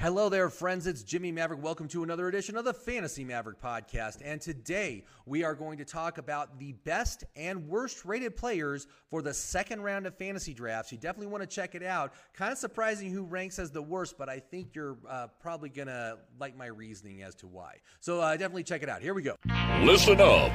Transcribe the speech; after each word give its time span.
Hello 0.00 0.28
there, 0.28 0.48
friends. 0.48 0.86
It's 0.86 1.02
Jimmy 1.02 1.32
Maverick. 1.32 1.60
Welcome 1.60 1.88
to 1.88 2.04
another 2.04 2.28
edition 2.28 2.56
of 2.56 2.64
the 2.64 2.72
Fantasy 2.72 3.24
Maverick 3.24 3.60
podcast. 3.60 4.22
And 4.24 4.40
today 4.40 5.02
we 5.26 5.42
are 5.42 5.56
going 5.56 5.78
to 5.78 5.84
talk 5.84 6.18
about 6.18 6.60
the 6.60 6.70
best 6.84 7.24
and 7.34 7.66
worst 7.66 8.04
rated 8.04 8.36
players 8.36 8.86
for 9.10 9.22
the 9.22 9.34
second 9.34 9.82
round 9.82 10.06
of 10.06 10.16
fantasy 10.16 10.54
drafts. 10.54 10.92
You 10.92 10.98
definitely 10.98 11.26
want 11.26 11.42
to 11.42 11.48
check 11.48 11.74
it 11.74 11.82
out. 11.82 12.12
Kind 12.32 12.52
of 12.52 12.58
surprising 12.58 13.10
who 13.10 13.24
ranks 13.24 13.58
as 13.58 13.72
the 13.72 13.82
worst, 13.82 14.16
but 14.16 14.28
I 14.28 14.38
think 14.38 14.76
you're 14.76 14.98
uh, 15.10 15.26
probably 15.40 15.68
going 15.68 15.88
to 15.88 16.18
like 16.38 16.56
my 16.56 16.66
reasoning 16.66 17.24
as 17.24 17.34
to 17.34 17.48
why. 17.48 17.78
So 17.98 18.20
uh, 18.20 18.30
definitely 18.34 18.62
check 18.62 18.84
it 18.84 18.88
out. 18.88 19.02
Here 19.02 19.14
we 19.14 19.22
go. 19.22 19.34
Listen 19.80 20.20
up. 20.20 20.52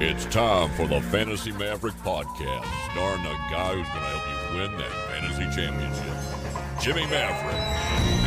It's 0.00 0.24
time 0.26 0.70
for 0.76 0.86
the 0.86 1.00
Fantasy 1.00 1.50
Maverick 1.50 1.96
podcast, 1.96 2.64
starring 2.92 3.24
the 3.24 3.34
guy 3.50 3.74
who's 3.74 3.88
going 3.88 4.04
to 4.04 4.18
help 4.18 4.52
you 4.52 4.60
win 4.60 4.78
that 4.78 4.92
fantasy 5.08 5.60
championship, 5.60 6.80
Jimmy 6.80 7.10
Maverick. 7.10 8.23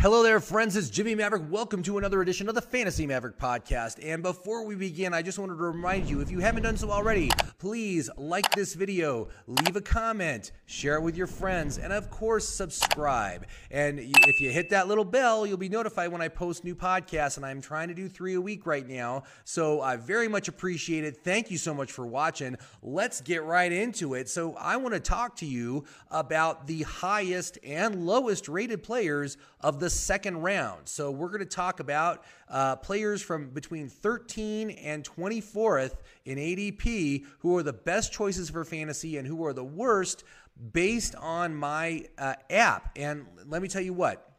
Hello 0.00 0.22
there, 0.22 0.40
friends. 0.40 0.76
It's 0.76 0.88
Jimmy 0.88 1.14
Maverick. 1.14 1.42
Welcome 1.50 1.82
to 1.82 1.98
another 1.98 2.22
edition 2.22 2.48
of 2.48 2.54
the 2.54 2.62
Fantasy 2.62 3.06
Maverick 3.06 3.36
podcast. 3.38 4.02
And 4.02 4.22
before 4.22 4.64
we 4.64 4.74
begin, 4.74 5.12
I 5.12 5.20
just 5.20 5.38
wanted 5.38 5.58
to 5.58 5.62
remind 5.62 6.08
you 6.08 6.22
if 6.22 6.30
you 6.30 6.38
haven't 6.38 6.62
done 6.62 6.78
so 6.78 6.90
already, 6.90 7.30
please 7.58 8.08
like 8.16 8.50
this 8.54 8.72
video, 8.72 9.28
leave 9.46 9.76
a 9.76 9.82
comment, 9.82 10.52
share 10.64 10.94
it 10.94 11.02
with 11.02 11.18
your 11.18 11.26
friends, 11.26 11.76
and 11.76 11.92
of 11.92 12.08
course, 12.08 12.48
subscribe. 12.48 13.44
And 13.70 14.00
if 14.00 14.40
you 14.40 14.50
hit 14.50 14.70
that 14.70 14.88
little 14.88 15.04
bell, 15.04 15.46
you'll 15.46 15.58
be 15.58 15.68
notified 15.68 16.10
when 16.10 16.22
I 16.22 16.28
post 16.28 16.64
new 16.64 16.74
podcasts. 16.74 17.36
And 17.36 17.44
I'm 17.44 17.60
trying 17.60 17.88
to 17.88 17.94
do 17.94 18.08
three 18.08 18.32
a 18.32 18.40
week 18.40 18.64
right 18.64 18.88
now. 18.88 19.24
So 19.44 19.82
I 19.82 19.96
very 19.96 20.28
much 20.28 20.48
appreciate 20.48 21.04
it. 21.04 21.18
Thank 21.18 21.50
you 21.50 21.58
so 21.58 21.74
much 21.74 21.92
for 21.92 22.06
watching. 22.06 22.56
Let's 22.82 23.20
get 23.20 23.44
right 23.44 23.70
into 23.70 24.14
it. 24.14 24.30
So 24.30 24.54
I 24.54 24.78
want 24.78 24.94
to 24.94 25.00
talk 25.00 25.36
to 25.36 25.46
you 25.46 25.84
about 26.10 26.66
the 26.66 26.84
highest 26.84 27.58
and 27.62 28.06
lowest 28.06 28.48
rated 28.48 28.82
players 28.82 29.36
of 29.60 29.78
the 29.78 29.89
second 29.90 30.38
round. 30.38 30.88
So 30.88 31.10
we're 31.10 31.28
going 31.28 31.40
to 31.40 31.44
talk 31.44 31.80
about 31.80 32.24
uh, 32.48 32.76
players 32.76 33.22
from 33.22 33.50
between 33.50 33.88
13 33.88 34.70
and 34.70 35.04
24th 35.04 35.96
in 36.24 36.38
ADP 36.38 37.26
who 37.40 37.56
are 37.56 37.62
the 37.62 37.72
best 37.72 38.12
choices 38.12 38.50
for 38.50 38.64
fantasy 38.64 39.16
and 39.16 39.26
who 39.26 39.44
are 39.44 39.52
the 39.52 39.64
worst 39.64 40.24
based 40.72 41.14
on 41.16 41.54
my 41.54 42.06
uh, 42.18 42.34
app. 42.50 42.92
And 42.96 43.26
let 43.46 43.62
me 43.62 43.68
tell 43.68 43.82
you 43.82 43.92
what. 43.92 44.29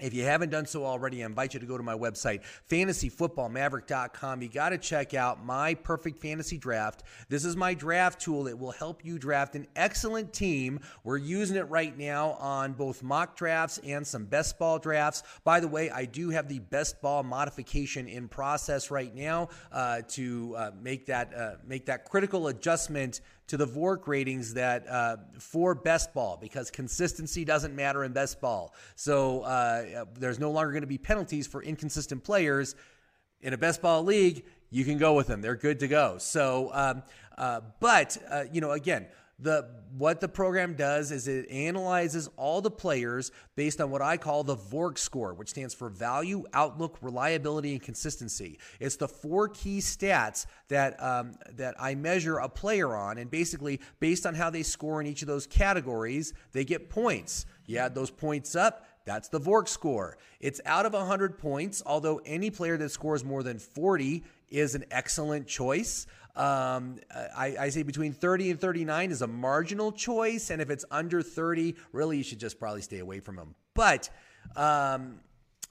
If 0.00 0.14
you 0.14 0.24
haven't 0.24 0.50
done 0.50 0.66
so 0.66 0.84
already, 0.84 1.22
I 1.22 1.26
invite 1.26 1.54
you 1.54 1.60
to 1.60 1.66
go 1.66 1.76
to 1.76 1.82
my 1.82 1.94
website, 1.94 2.42
fantasyfootballmaverick.com. 2.70 4.42
You 4.42 4.48
got 4.48 4.68
to 4.68 4.78
check 4.78 5.14
out 5.14 5.44
my 5.44 5.74
perfect 5.74 6.20
fantasy 6.20 6.56
draft. 6.56 7.02
This 7.28 7.44
is 7.44 7.56
my 7.56 7.74
draft 7.74 8.20
tool. 8.20 8.46
It 8.46 8.58
will 8.58 8.70
help 8.70 9.04
you 9.04 9.18
draft 9.18 9.56
an 9.56 9.66
excellent 9.74 10.32
team. 10.32 10.80
We're 11.02 11.16
using 11.16 11.56
it 11.56 11.68
right 11.68 11.96
now 11.96 12.32
on 12.34 12.74
both 12.74 13.02
mock 13.02 13.36
drafts 13.36 13.78
and 13.78 14.06
some 14.06 14.24
best 14.24 14.58
ball 14.58 14.78
drafts. 14.78 15.24
By 15.42 15.58
the 15.58 15.68
way, 15.68 15.90
I 15.90 16.04
do 16.04 16.30
have 16.30 16.48
the 16.48 16.60
best 16.60 17.00
ball 17.02 17.24
modification 17.24 18.06
in 18.06 18.28
process 18.28 18.90
right 18.90 19.14
now 19.14 19.48
uh, 19.72 20.02
to 20.08 20.54
uh, 20.56 20.70
make 20.80 21.06
that 21.06 21.34
uh, 21.34 21.56
make 21.66 21.86
that 21.86 22.04
critical 22.04 22.48
adjustment 22.48 23.20
to 23.48 23.56
the 23.56 23.66
VORC 23.66 24.06
ratings 24.06 24.54
that 24.54 24.86
uh, 24.88 25.16
for 25.38 25.74
best 25.74 26.14
ball 26.14 26.38
because 26.40 26.70
consistency 26.70 27.44
doesn't 27.44 27.74
matter 27.74 28.04
in 28.04 28.12
best 28.12 28.40
ball. 28.40 28.74
So 28.94 29.40
uh, 29.42 30.04
there's 30.18 30.38
no 30.38 30.50
longer 30.50 30.70
going 30.72 30.82
to 30.82 30.86
be 30.86 30.98
penalties 30.98 31.46
for 31.46 31.62
inconsistent 31.62 32.22
players 32.24 32.74
in 33.40 33.52
a 33.52 33.58
best 33.58 33.82
ball 33.82 34.04
league. 34.04 34.44
You 34.70 34.84
can 34.84 34.98
go 34.98 35.14
with 35.14 35.26
them; 35.26 35.40
they're 35.40 35.56
good 35.56 35.80
to 35.80 35.88
go. 35.88 36.18
So, 36.18 36.70
um, 36.72 37.02
uh, 37.36 37.62
but 37.80 38.18
uh, 38.30 38.44
you 38.52 38.60
know, 38.60 38.72
again 38.72 39.06
the 39.38 39.68
what 39.96 40.20
the 40.20 40.28
program 40.28 40.74
does 40.74 41.12
is 41.12 41.28
it 41.28 41.50
analyzes 41.50 42.28
all 42.36 42.60
the 42.60 42.70
players 42.70 43.30
based 43.56 43.80
on 43.80 43.90
what 43.90 44.02
I 44.02 44.16
call 44.16 44.44
the 44.44 44.56
VORC 44.56 44.98
score, 44.98 45.32
which 45.32 45.50
stands 45.50 45.74
for 45.74 45.88
value, 45.88 46.44
outlook, 46.52 46.98
reliability, 47.00 47.72
and 47.72 47.82
consistency. 47.82 48.58
It's 48.80 48.96
the 48.96 49.08
four 49.08 49.48
key 49.48 49.78
stats 49.78 50.46
that 50.68 51.02
um, 51.02 51.36
that 51.54 51.76
I 51.78 51.94
measure 51.94 52.38
a 52.38 52.48
player 52.48 52.94
on, 52.94 53.18
and 53.18 53.30
basically 53.30 53.80
based 54.00 54.26
on 54.26 54.34
how 54.34 54.50
they 54.50 54.62
score 54.62 55.00
in 55.00 55.06
each 55.06 55.22
of 55.22 55.28
those 55.28 55.46
categories, 55.46 56.34
they 56.52 56.64
get 56.64 56.90
points. 56.90 57.46
You 57.66 57.78
add 57.78 57.94
those 57.94 58.10
points 58.10 58.56
up. 58.56 58.86
That's 59.04 59.28
the 59.28 59.40
VORC 59.40 59.68
score. 59.68 60.18
It's 60.38 60.60
out 60.66 60.84
of 60.84 60.92
100 60.92 61.38
points, 61.38 61.82
although 61.86 62.20
any 62.26 62.50
player 62.50 62.76
that 62.76 62.90
scores 62.90 63.24
more 63.24 63.42
than 63.42 63.58
40 63.58 64.22
is 64.50 64.74
an 64.74 64.84
excellent 64.90 65.46
choice. 65.46 66.06
Um, 66.38 67.00
I, 67.36 67.56
I, 67.58 67.68
say 67.70 67.82
between 67.82 68.12
30 68.12 68.52
and 68.52 68.60
39 68.60 69.10
is 69.10 69.22
a 69.22 69.26
marginal 69.26 69.90
choice. 69.90 70.50
And 70.50 70.62
if 70.62 70.70
it's 70.70 70.84
under 70.88 71.20
30, 71.20 71.74
really, 71.90 72.18
you 72.18 72.22
should 72.22 72.38
just 72.38 72.60
probably 72.60 72.80
stay 72.80 73.00
away 73.00 73.18
from 73.18 73.34
them. 73.34 73.56
But 73.74 74.08
um, 74.54 75.18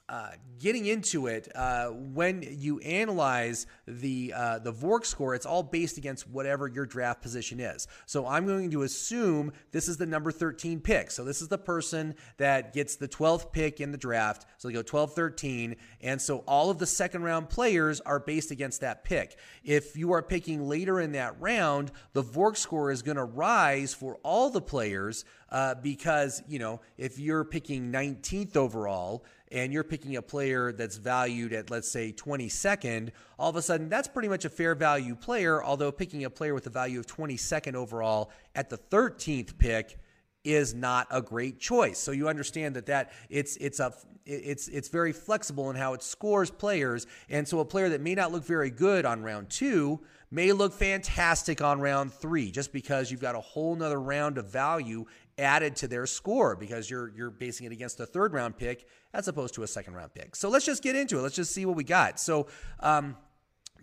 uh, 0.09 0.29
getting 0.57 0.85
into 0.85 1.27
it, 1.27 1.49
uh, 1.53 1.87
when 1.87 2.41
you 2.41 2.79
analyze 2.79 3.67
the 3.85 4.33
uh, 4.33 4.57
the 4.59 4.71
VORC 4.71 5.05
score, 5.05 5.35
it's 5.35 5.45
all 5.45 5.63
based 5.63 5.97
against 5.97 6.29
whatever 6.29 6.67
your 6.69 6.85
draft 6.85 7.21
position 7.21 7.59
is. 7.59 7.87
So 8.05 8.25
I'm 8.25 8.45
going 8.45 8.71
to 8.71 8.83
assume 8.83 9.51
this 9.71 9.89
is 9.89 9.97
the 9.97 10.05
number 10.05 10.31
13 10.31 10.79
pick. 10.79 11.11
So 11.11 11.25
this 11.25 11.41
is 11.41 11.49
the 11.49 11.57
person 11.57 12.15
that 12.37 12.73
gets 12.73 12.95
the 12.95 13.07
12th 13.09 13.51
pick 13.51 13.81
in 13.81 13.91
the 13.91 13.97
draft. 13.97 14.45
So 14.57 14.69
they 14.69 14.73
go 14.73 14.81
12, 14.81 15.13
13, 15.13 15.75
and 15.99 16.21
so 16.21 16.37
all 16.47 16.69
of 16.69 16.79
the 16.79 16.87
second 16.87 17.23
round 17.23 17.49
players 17.49 17.99
are 18.01 18.19
based 18.19 18.51
against 18.51 18.79
that 18.81 19.03
pick. 19.03 19.37
If 19.65 19.97
you 19.97 20.13
are 20.13 20.21
picking 20.21 20.69
later 20.69 21.01
in 21.01 21.11
that 21.13 21.39
round, 21.41 21.91
the 22.13 22.23
VORC 22.23 22.55
score 22.55 22.91
is 22.91 23.01
going 23.01 23.17
to 23.17 23.25
rise 23.25 23.93
for 23.93 24.15
all 24.23 24.49
the 24.49 24.61
players 24.61 25.25
uh, 25.51 25.75
because 25.75 26.41
you 26.47 26.59
know 26.59 26.81
if 26.97 27.19
you're 27.19 27.43
picking 27.43 27.91
19th 27.91 28.55
overall 28.55 29.25
and 29.51 29.71
you're 29.71 29.83
picking 29.83 30.15
a 30.15 30.21
player 30.21 30.71
that's 30.71 30.97
valued 30.97 31.53
at, 31.53 31.69
let's 31.69 31.89
say, 31.89 32.11
22nd, 32.11 33.11
all 33.39 33.49
of 33.49 33.55
a 33.55 33.61
sudden 33.61 33.89
that's 33.89 34.07
pretty 34.07 34.27
much 34.27 34.45
a 34.45 34.49
fair 34.49 34.75
value 34.75 35.15
player. 35.15 35.63
Although 35.63 35.91
picking 35.91 36.25
a 36.25 36.29
player 36.29 36.53
with 36.53 36.67
a 36.67 36.71
value 36.71 36.99
of 36.99 37.07
22nd 37.07 37.75
overall 37.75 38.31
at 38.55 38.69
the 38.69 38.77
13th 38.77 39.57
pick 39.57 39.97
is 40.43 40.73
not 40.73 41.07
a 41.11 41.21
great 41.21 41.59
choice. 41.59 41.99
So 41.99 42.11
you 42.11 42.29
understand 42.29 42.75
that 42.75 42.85
that 42.85 43.11
it's 43.29 43.57
it's 43.57 43.79
a 43.79 43.93
it's 44.25 44.67
it's 44.69 44.87
very 44.87 45.11
flexible 45.11 45.69
in 45.69 45.75
how 45.75 45.93
it 45.93 46.03
scores 46.03 46.49
players, 46.49 47.05
and 47.29 47.47
so 47.47 47.59
a 47.59 47.65
player 47.65 47.89
that 47.89 48.01
may 48.01 48.15
not 48.15 48.31
look 48.31 48.43
very 48.43 48.69
good 48.69 49.05
on 49.05 49.23
round 49.23 49.49
two 49.49 49.99
may 50.29 50.51
look 50.51 50.73
fantastic 50.73 51.61
on 51.61 51.79
round 51.79 52.13
three, 52.13 52.51
just 52.51 52.73
because 52.73 53.11
you've 53.11 53.21
got 53.21 53.35
a 53.35 53.39
whole 53.39 53.75
nother 53.75 53.99
round 53.99 54.37
of 54.37 54.49
value 54.49 55.05
added 55.37 55.75
to 55.77 55.87
their 55.87 56.05
score 56.05 56.55
because 56.55 56.89
you're 56.89 57.09
you're 57.15 57.29
basing 57.29 57.65
it 57.65 57.71
against 57.71 57.99
a 57.99 58.05
third 58.05 58.33
round 58.33 58.57
pick 58.57 58.87
as 59.13 59.27
opposed 59.27 59.53
to 59.55 59.63
a 59.63 59.67
second 59.67 59.93
round 59.93 60.13
pick. 60.13 60.35
So 60.35 60.49
let's 60.49 60.65
just 60.65 60.83
get 60.83 60.95
into 60.95 61.19
it. 61.19 61.21
Let's 61.21 61.35
just 61.35 61.53
see 61.53 61.65
what 61.65 61.75
we 61.75 61.83
got. 61.83 62.19
So. 62.19 62.47
Um, 62.79 63.17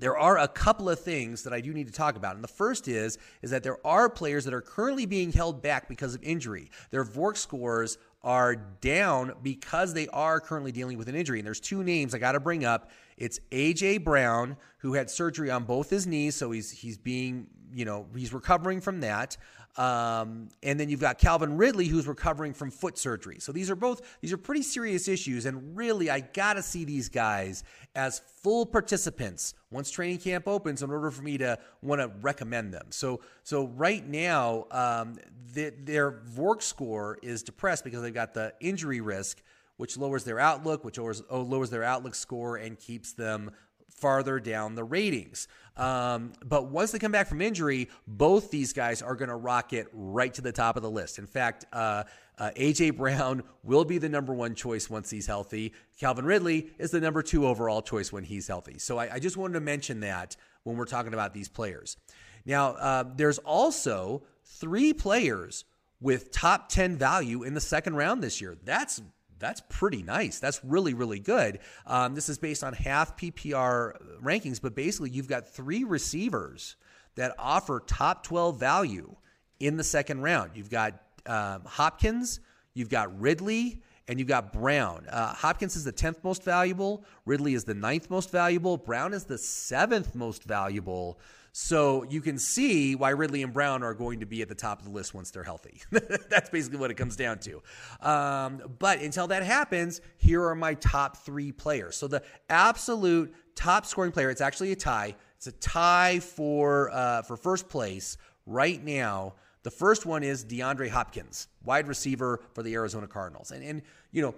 there 0.01 0.19
are 0.19 0.39
a 0.39 0.49
couple 0.49 0.89
of 0.89 0.99
things 0.99 1.45
that 1.45 1.53
I 1.53 1.61
do 1.61 1.73
need 1.73 1.87
to 1.87 1.93
talk 1.93 2.17
about. 2.17 2.35
And 2.35 2.43
the 2.43 2.49
first 2.49 2.89
is 2.89 3.17
is 3.43 3.51
that 3.53 3.63
there 3.63 3.85
are 3.87 4.09
players 4.09 4.45
that 4.45 4.53
are 4.55 4.61
currently 4.61 5.07
being 5.07 5.31
held 5.31 5.63
back 5.63 5.89
because 5.89 6.17
of 6.17 6.23
injury. 6.25 6.71
Their 6.91 7.05
VORC 7.05 7.37
scores 7.37 7.99
are 8.23 8.57
down 8.57 9.35
because 9.43 9.93
they 9.93 10.09
are 10.09 10.41
currently 10.41 10.73
dealing 10.73 10.97
with 10.97 11.09
an 11.09 11.15
injury. 11.15 11.39
And 11.39 11.47
there's 11.47 11.61
two 11.61 11.85
names 11.85 12.15
I 12.15 12.19
got 12.19 12.33
to 12.33 12.41
bring 12.41 12.65
up. 12.65 12.91
It's 13.17 13.39
AJ 13.53 14.03
Brown, 14.03 14.57
who 14.79 14.95
had 14.95 15.11
surgery 15.11 15.51
on 15.51 15.65
both 15.65 15.91
his 15.91 16.07
knees, 16.07 16.35
so 16.35 16.51
he's 16.51 16.71
he's 16.71 16.99
being, 16.99 17.47
you 17.73 17.85
know, 17.85 18.07
he's 18.17 18.33
recovering 18.33 18.81
from 18.81 19.01
that. 19.01 19.37
Um, 19.77 20.51
and 20.63 20.79
then 20.79 20.89
you've 20.89 21.01
got 21.01 21.19
Calvin 21.19 21.57
Ridley, 21.57 21.87
who's 21.87 22.07
recovering 22.07 22.53
from 22.53 22.71
foot 22.71 22.97
surgery. 22.97 23.39
So 23.41 23.51
these 23.51 23.71
are 23.71 23.77
both 23.77 24.03
these 24.21 24.33
are 24.33 24.39
pretty 24.39 24.63
serious 24.63 25.09
issues, 25.09 25.47
and 25.47 25.77
really, 25.77 26.11
I 26.11 26.21
gotta 26.21 26.63
see 26.63 26.85
these 26.85 27.09
guys 27.09 27.65
as 27.97 28.21
full 28.43 28.67
participants 28.67 29.55
once 29.71 29.91
training 29.91 30.19
camp 30.19 30.47
opens 30.47 30.83
in 30.83 30.91
order 30.91 31.11
for 31.11 31.23
me 31.23 31.39
to 31.39 31.59
want 31.83 32.01
to 32.01 32.11
recommend 32.21 32.73
them. 32.73 32.87
So 32.91 33.21
so 33.43 33.67
right 33.67 34.07
now, 34.07 34.67
um, 34.71 35.19
the, 35.53 35.75
their 35.83 36.23
VORC 36.37 36.63
score 36.63 37.19
is 37.23 37.43
depressed 37.43 37.85
because 37.85 38.03
they've 38.03 38.15
got 38.15 38.33
the 38.35 38.55
injury 38.61 39.01
risk 39.01 39.43
which 39.77 39.97
lowers 39.97 40.25
their 40.25 40.39
outlook, 40.39 40.85
which 40.85 40.99
lowers, 40.99 41.23
oh, 41.29 41.41
lowers 41.41 41.71
their 41.71 41.83
outlook 41.83 42.15
score 42.15 42.57
and 42.57 42.79
keeps 42.79 43.13
them 43.13 43.51
farther 43.95 44.39
down 44.41 44.75
the 44.75 44.85
ratings. 44.85 45.49
Um, 45.77 46.33
but 46.45 46.67
once 46.67 46.93
they 46.93 46.99
come 46.99 47.13
back 47.13 47.27
from 47.27 47.41
injury, 47.41 47.89
both 48.07 48.51
these 48.51 48.73
guys 48.73 49.03
are 49.03 49.17
going 49.17 49.29
to 49.29 49.37
rocket 49.37 49.89
right 49.93 50.33
to 50.35 50.43
the 50.43 50.53
top 50.53 50.77
of 50.77 50.83
the 50.83 50.91
list. 50.91 51.19
In 51.19 51.27
fact, 51.27 51.65
uh, 51.73 52.05
uh, 52.39 52.51
AJ 52.57 52.97
Brown 52.97 53.43
will 53.63 53.85
be 53.85 53.99
the 53.99 54.09
number 54.09 54.33
one 54.33 54.55
choice 54.55 54.89
once 54.89 55.11
he's 55.11 55.27
healthy. 55.27 55.73
Calvin 55.99 56.25
Ridley 56.25 56.71
is 56.79 56.91
the 56.91 57.01
number 57.01 57.23
two 57.23 57.47
overall 57.47 57.83
choice 57.83 58.13
when 58.13 58.25
he's 58.25 58.47
healthy. 58.47 58.79
So 58.79 58.99
I, 58.99 59.15
I 59.15 59.19
just 59.19 59.37
wanted 59.37 59.55
to 59.55 59.61
mention 59.61 60.01
that 60.01 60.37
when 60.63 60.77
we're 60.77 60.85
talking 60.85 61.13
about 61.13 61.35
these 61.35 61.49
players. 61.49 61.97
Now, 62.45 62.71
uh, 62.73 63.05
there's 63.17 63.39
also 63.39 64.23
three 64.45 64.93
players 64.93 65.65
with 66.01 66.31
top 66.31 66.69
10 66.69 66.97
value 66.97 67.43
in 67.43 67.55
the 67.55 67.61
second 67.61 67.97
round 67.97 68.23
this 68.23 68.41
year. 68.41 68.57
That's 68.65 69.01
that's 69.39 69.63
pretty 69.69 70.03
nice. 70.03 70.39
That's 70.39 70.65
really, 70.65 70.95
really 70.95 71.19
good. 71.19 71.61
Um, 71.87 72.15
this 72.15 72.29
is 72.29 72.39
based 72.39 72.65
on 72.65 72.73
half 72.73 73.17
PPR 73.17 74.21
rankings, 74.23 74.61
but 74.61 74.75
basically, 74.75 75.11
you've 75.11 75.29
got 75.29 75.49
three 75.49 75.85
receivers 75.85 76.77
that 77.17 77.35
offer 77.39 77.83
top 77.87 78.25
12 78.25 78.59
value 78.59 79.15
in 79.61 79.77
the 79.77 79.85
second 79.85 80.21
round. 80.21 80.53
You've 80.55 80.71
got 80.71 81.01
um, 81.27 81.63
Hopkins, 81.65 82.41
you've 82.75 82.89
got 82.89 83.19
Ridley, 83.21 83.83
and 84.09 84.19
you've 84.19 84.29
got 84.29 84.53
Brown. 84.53 85.07
Uh, 85.09 85.35
Hopkins 85.35 85.77
is 85.77 85.85
the 85.85 85.93
10th 85.93 86.23
most 86.23 86.43
valuable. 86.43 87.05
Ridley 87.25 87.55
is 87.55 87.65
the 87.65 87.75
ninth 87.75 88.11
most 88.11 88.31
valuable. 88.31 88.77
Brown 88.77 89.15
is 89.15 89.25
the 89.25 89.39
seventh 89.39 90.15
most 90.15 90.45
valuable. 90.45 91.19
So 91.57 92.03
you 92.03 92.21
can 92.21 92.37
see 92.37 92.97
why 92.97 93.11
Ridley 93.11 93.45
and 93.45 93.53
Brown 93.53 93.85
are 93.85 93.95
going 93.95 94.19
to 94.19 94.27
be 94.27 94.43
at 94.43 94.49
the 94.49 94.57
top 94.57 94.81
of 94.81 94.87
the 94.87 94.91
list 94.91 95.15
once 95.15 95.31
they're 95.31 95.45
healthy. 95.45 95.83
That's 95.93 96.51
basically 96.51 96.79
what 96.79 96.91
it 96.91 96.95
comes 96.95 97.15
down 97.15 97.39
to. 97.39 97.63
Um, 98.01 98.61
but 98.81 99.01
until 99.01 99.29
that 99.29 99.45
happens, 99.45 100.01
here 100.17 100.45
are 100.45 100.57
my 100.57 100.75
top 100.75 101.19
three 101.19 101.53
players. 101.53 101.97
So 101.97 102.09
the 102.09 102.25
absolute 102.51 103.33
top 103.55 103.87
scoring 103.87 104.11
player, 104.11 104.31
it's 104.31 104.41
actually 104.41 104.73
a 104.73 104.77
tie. 104.77 105.15
It's 105.37 105.47
a 105.47 105.53
tie 105.53 106.19
for 106.19 106.91
uh, 106.91 107.23
for 107.23 107.37
first 107.37 107.69
place 107.69 108.17
right 108.47 108.83
now. 108.83 109.35
The 109.63 109.71
first 109.71 110.07
one 110.07 110.25
is 110.25 110.45
DeAndre 110.45 110.89
Hopkins, 110.89 111.47
wide 111.63 111.87
receiver 111.87 112.41
for 112.55 112.65
the 112.65 112.75
Arizona 112.75 113.07
Cardinals. 113.07 113.53
And, 113.53 113.63
and 113.63 113.83
you 114.11 114.23
know, 114.23 114.35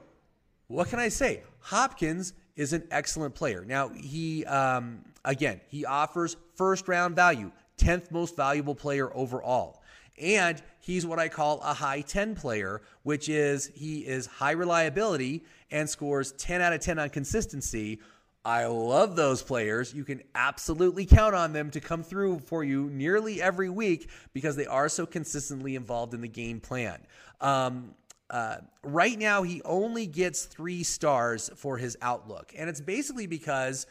what 0.66 0.88
can 0.88 0.98
I 0.98 1.08
say? 1.08 1.44
Hopkins 1.60 2.34
is 2.56 2.72
an 2.72 2.86
excellent 2.90 3.34
player. 3.34 3.64
Now, 3.64 3.88
he, 3.88 4.44
um, 4.46 5.04
again, 5.24 5.60
he 5.68 5.84
offers 5.84 6.36
first 6.54 6.88
round 6.88 7.14
value, 7.14 7.52
10th 7.78 8.10
most 8.10 8.36
valuable 8.36 8.74
player 8.74 9.14
overall. 9.14 9.82
And 10.18 10.62
he's 10.80 11.04
what 11.04 11.18
I 11.18 11.28
call 11.28 11.60
a 11.60 11.74
high 11.74 12.00
10 12.00 12.36
player, 12.36 12.80
which 13.02 13.28
is 13.28 13.66
he 13.74 13.98
is 13.98 14.26
high 14.26 14.52
reliability 14.52 15.44
and 15.70 15.88
scores 15.88 16.32
10 16.32 16.62
out 16.62 16.72
of 16.72 16.80
10 16.80 16.98
on 16.98 17.10
consistency, 17.10 18.00
I 18.46 18.66
love 18.66 19.16
those 19.16 19.42
players. 19.42 19.92
You 19.92 20.04
can 20.04 20.22
absolutely 20.36 21.04
count 21.04 21.34
on 21.34 21.52
them 21.52 21.68
to 21.72 21.80
come 21.80 22.04
through 22.04 22.38
for 22.38 22.62
you 22.62 22.88
nearly 22.90 23.42
every 23.42 23.68
week 23.68 24.08
because 24.32 24.54
they 24.54 24.66
are 24.66 24.88
so 24.88 25.04
consistently 25.04 25.74
involved 25.74 26.14
in 26.14 26.20
the 26.20 26.28
game 26.28 26.60
plan. 26.60 27.00
Um, 27.40 27.96
uh, 28.30 28.56
right 28.82 29.18
now, 29.18 29.42
he 29.42 29.62
only 29.64 30.06
gets 30.06 30.44
three 30.44 30.82
stars 30.82 31.50
for 31.56 31.78
his 31.78 31.96
outlook. 32.02 32.52
And 32.56 32.68
it's 32.68 32.80
basically 32.80 33.26
because, 33.26 33.86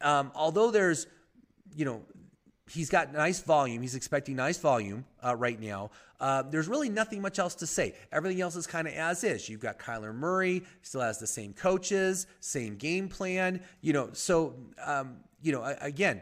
um, 0.00 0.32
although 0.34 0.70
there's, 0.70 1.06
you 1.76 1.84
know, 1.84 2.02
he's 2.68 2.90
got 2.90 3.12
nice 3.12 3.40
volume. 3.40 3.82
He's 3.82 3.94
expecting 3.94 4.36
nice 4.36 4.58
volume 4.58 5.04
uh, 5.24 5.36
right 5.36 5.60
now. 5.60 5.90
Uh, 6.18 6.42
there's 6.42 6.68
really 6.68 6.88
nothing 6.88 7.22
much 7.22 7.38
else 7.38 7.54
to 7.56 7.66
say. 7.66 7.94
Everything 8.12 8.40
else 8.40 8.54
is 8.54 8.66
kind 8.66 8.86
of 8.86 8.94
as 8.94 9.24
is. 9.24 9.48
You've 9.48 9.60
got 9.60 9.78
Kyler 9.78 10.14
Murray, 10.14 10.62
still 10.82 11.00
has 11.00 11.18
the 11.18 11.26
same 11.26 11.52
coaches, 11.54 12.26
same 12.40 12.76
game 12.76 13.08
plan. 13.08 13.60
You 13.80 13.94
know, 13.94 14.10
so 14.12 14.54
um, 14.84 15.16
you 15.42 15.52
know, 15.52 15.64
again, 15.80 16.20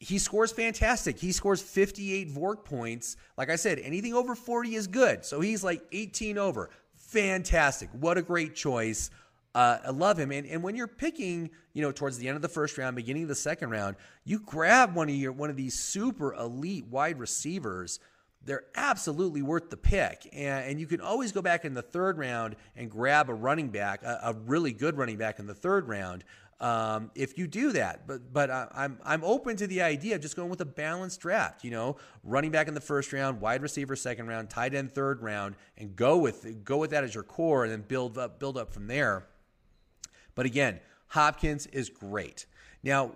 he 0.00 0.18
scores 0.18 0.50
fantastic. 0.50 1.18
He 1.18 1.30
scores 1.30 1.60
58 1.60 2.30
VORC 2.30 2.64
points. 2.64 3.18
Like 3.36 3.50
I 3.50 3.56
said, 3.56 3.78
anything 3.78 4.14
over 4.14 4.34
40 4.34 4.74
is 4.74 4.86
good. 4.86 5.26
So 5.26 5.42
he's 5.42 5.62
like 5.62 5.82
18 5.92 6.38
over. 6.38 6.70
Fantastic. 6.94 7.90
What 7.92 8.16
a 8.16 8.22
great 8.22 8.54
choice. 8.54 9.10
Uh, 9.54 9.78
I 9.84 9.90
love 9.90 10.18
him. 10.18 10.32
And, 10.32 10.46
and 10.46 10.62
when 10.62 10.74
you're 10.74 10.86
picking, 10.86 11.50
you 11.74 11.82
know, 11.82 11.92
towards 11.92 12.16
the 12.16 12.28
end 12.28 12.36
of 12.36 12.42
the 12.42 12.48
first 12.48 12.78
round, 12.78 12.96
beginning 12.96 13.24
of 13.24 13.28
the 13.28 13.34
second 13.34 13.70
round, 13.70 13.96
you 14.24 14.38
grab 14.38 14.94
one 14.94 15.10
of 15.10 15.14
your 15.14 15.32
one 15.32 15.50
of 15.50 15.56
these 15.56 15.78
super 15.78 16.32
elite 16.34 16.86
wide 16.86 17.18
receivers. 17.18 18.00
They're 18.42 18.64
absolutely 18.74 19.42
worth 19.42 19.68
the 19.68 19.76
pick. 19.76 20.26
And, 20.32 20.64
and 20.64 20.80
you 20.80 20.86
can 20.86 21.02
always 21.02 21.30
go 21.30 21.42
back 21.42 21.66
in 21.66 21.74
the 21.74 21.82
third 21.82 22.16
round 22.16 22.56
and 22.74 22.90
grab 22.90 23.28
a 23.28 23.34
running 23.34 23.68
back, 23.68 24.02
a, 24.02 24.18
a 24.22 24.32
really 24.32 24.72
good 24.72 24.96
running 24.96 25.18
back 25.18 25.38
in 25.38 25.46
the 25.46 25.54
third 25.54 25.88
round. 25.88 26.24
Um, 26.60 27.10
if 27.14 27.38
you 27.38 27.46
do 27.46 27.72
that. 27.72 28.06
But 28.06 28.32
but 28.32 28.50
I, 28.50 28.68
I'm 28.74 28.98
I'm 29.02 29.24
open 29.24 29.56
to 29.56 29.66
the 29.66 29.82
idea 29.82 30.16
of 30.16 30.20
just 30.20 30.36
going 30.36 30.50
with 30.50 30.60
a 30.60 30.66
balanced 30.66 31.20
draft. 31.20 31.64
You 31.64 31.70
know, 31.70 31.96
running 32.22 32.50
back 32.50 32.68
in 32.68 32.74
the 32.74 32.80
first 32.80 33.12
round, 33.12 33.40
wide 33.40 33.62
receiver 33.62 33.96
second 33.96 34.26
round, 34.26 34.50
tight 34.50 34.74
end 34.74 34.92
third 34.92 35.22
round, 35.22 35.56
and 35.78 35.96
go 35.96 36.18
with 36.18 36.64
go 36.64 36.76
with 36.76 36.90
that 36.90 37.04
as 37.04 37.14
your 37.14 37.24
core, 37.24 37.64
and 37.64 37.72
then 37.72 37.82
build 37.82 38.18
up 38.18 38.38
build 38.38 38.58
up 38.58 38.72
from 38.72 38.86
there. 38.86 39.26
But 40.34 40.46
again, 40.46 40.80
Hopkins 41.08 41.66
is 41.66 41.88
great. 41.88 42.46
Now, 42.82 43.12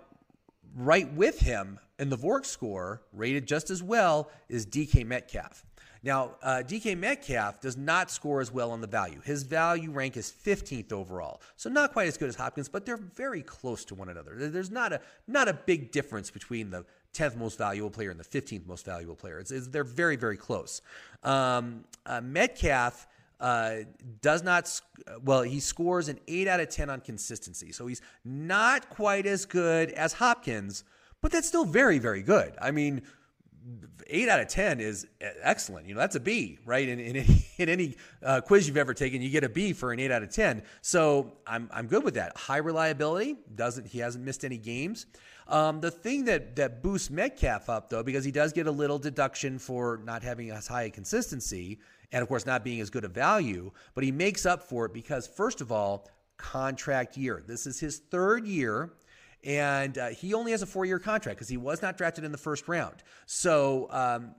right 0.75 1.11
with 1.13 1.39
him 1.39 1.79
in 1.97 2.09
the 2.09 2.17
VORC 2.17 2.45
score, 2.45 3.01
rated 3.13 3.47
just 3.47 3.69
as 3.69 3.81
well, 3.81 4.29
is 4.49 4.65
DK 4.65 5.05
Metcalf. 5.05 5.64
Now, 6.05 6.35
uh, 6.43 6.61
DK 6.63 6.95
Metcalf 6.95 7.59
does 7.59 7.75
not 7.75 8.11
score 8.11 8.39
as 8.39 8.51
well 8.51 8.69
on 8.69 8.79
the 8.79 8.87
value. 8.87 9.19
His 9.21 9.41
value 9.41 9.89
rank 9.89 10.15
is 10.15 10.31
15th 10.31 10.93
overall, 10.93 11.41
so 11.57 11.67
not 11.67 11.93
quite 11.93 12.07
as 12.07 12.15
good 12.15 12.29
as 12.29 12.35
Hopkins, 12.35 12.69
but 12.69 12.85
they're 12.85 12.95
very 12.95 13.41
close 13.41 13.83
to 13.85 13.95
one 13.95 14.09
another. 14.09 14.35
There's 14.35 14.69
not 14.69 14.93
a 14.93 15.01
not 15.27 15.47
a 15.47 15.53
big 15.53 15.91
difference 15.91 16.29
between 16.29 16.69
the 16.69 16.85
10th 17.15 17.35
most 17.35 17.57
valuable 17.57 17.89
player 17.89 18.11
and 18.11 18.19
the 18.19 18.23
15th 18.23 18.67
most 18.67 18.85
valuable 18.85 19.15
player. 19.15 19.39
It's, 19.39 19.49
it's, 19.49 19.67
they're 19.67 19.83
very 19.83 20.15
very 20.15 20.37
close. 20.37 20.83
Um, 21.23 21.85
uh, 22.05 22.21
Metcalf 22.21 23.07
uh, 23.39 23.77
does 24.21 24.43
not, 24.43 24.79
well, 25.23 25.41
he 25.41 25.59
scores 25.59 26.07
an 26.07 26.19
8 26.27 26.47
out 26.47 26.59
of 26.59 26.69
10 26.69 26.89
on 26.89 27.01
consistency. 27.01 27.71
So 27.71 27.87
he's 27.87 28.01
not 28.23 28.89
quite 28.89 29.25
as 29.25 29.45
good 29.45 29.89
as 29.91 30.13
Hopkins, 30.13 30.83
but 31.21 31.31
that's 31.31 31.47
still 31.47 31.65
very, 31.65 31.99
very 31.99 32.21
good. 32.21 32.53
I 32.61 32.71
mean, 32.71 33.01
8 34.07 34.29
out 34.29 34.39
of 34.39 34.47
10 34.47 34.79
is 34.79 35.07
excellent. 35.41 35.87
You 35.87 35.95
know, 35.95 35.99
that's 35.99 36.15
a 36.15 36.19
B, 36.19 36.59
right? 36.65 36.87
In, 36.87 36.99
in 36.99 37.15
any, 37.15 37.45
in 37.57 37.69
any 37.69 37.95
uh, 38.23 38.41
quiz 38.41 38.67
you've 38.67 38.77
ever 38.77 38.93
taken, 38.93 39.21
you 39.21 39.29
get 39.29 39.43
a 39.43 39.49
B 39.49 39.73
for 39.73 39.91
an 39.91 39.99
8 39.99 40.11
out 40.11 40.23
of 40.23 40.29
10. 40.29 40.63
So 40.81 41.33
I'm, 41.47 41.69
I'm 41.73 41.87
good 41.87 42.03
with 42.03 42.13
that. 42.15 42.37
High 42.37 42.57
reliability, 42.57 43.37
doesn't 43.55 43.87
he 43.87 43.99
hasn't 43.99 44.23
missed 44.23 44.45
any 44.45 44.57
games. 44.57 45.07
Um, 45.47 45.79
the 45.79 45.91
thing 45.91 46.25
that, 46.25 46.55
that 46.55 46.81
boosts 46.81 47.09
Metcalf 47.09 47.69
up, 47.69 47.89
though, 47.89 48.03
because 48.03 48.25
he 48.25 48.31
does 48.31 48.51
get 48.51 48.67
a 48.67 48.71
little 48.71 48.97
deduction 48.97 49.59
for 49.59 50.01
not 50.03 50.23
having 50.23 50.49
as 50.49 50.67
high 50.67 50.83
a 50.83 50.89
consistency, 50.89 51.79
and 52.11 52.21
of 52.21 52.27
course 52.27 52.45
not 52.45 52.63
being 52.63 52.81
as 52.81 52.89
good 52.89 53.03
a 53.03 53.07
value, 53.07 53.71
but 53.93 54.03
he 54.03 54.11
makes 54.11 54.45
up 54.45 54.63
for 54.63 54.85
it 54.85 54.93
because, 54.93 55.27
first 55.27 55.61
of 55.61 55.71
all, 55.71 56.07
contract 56.37 57.15
year. 57.15 57.43
This 57.45 57.67
is 57.67 57.79
his 57.79 57.99
third 57.99 58.45
year. 58.45 58.93
And 59.43 59.97
uh, 59.97 60.07
he 60.09 60.33
only 60.33 60.51
has 60.51 60.61
a 60.61 60.65
four 60.65 60.85
year 60.85 60.99
contract 60.99 61.37
because 61.37 61.49
he 61.49 61.57
was 61.57 61.81
not 61.81 61.97
drafted 61.97 62.23
in 62.23 62.31
the 62.31 62.37
first 62.37 62.67
round. 62.67 63.03
So, 63.25 63.87
um, 63.91 64.35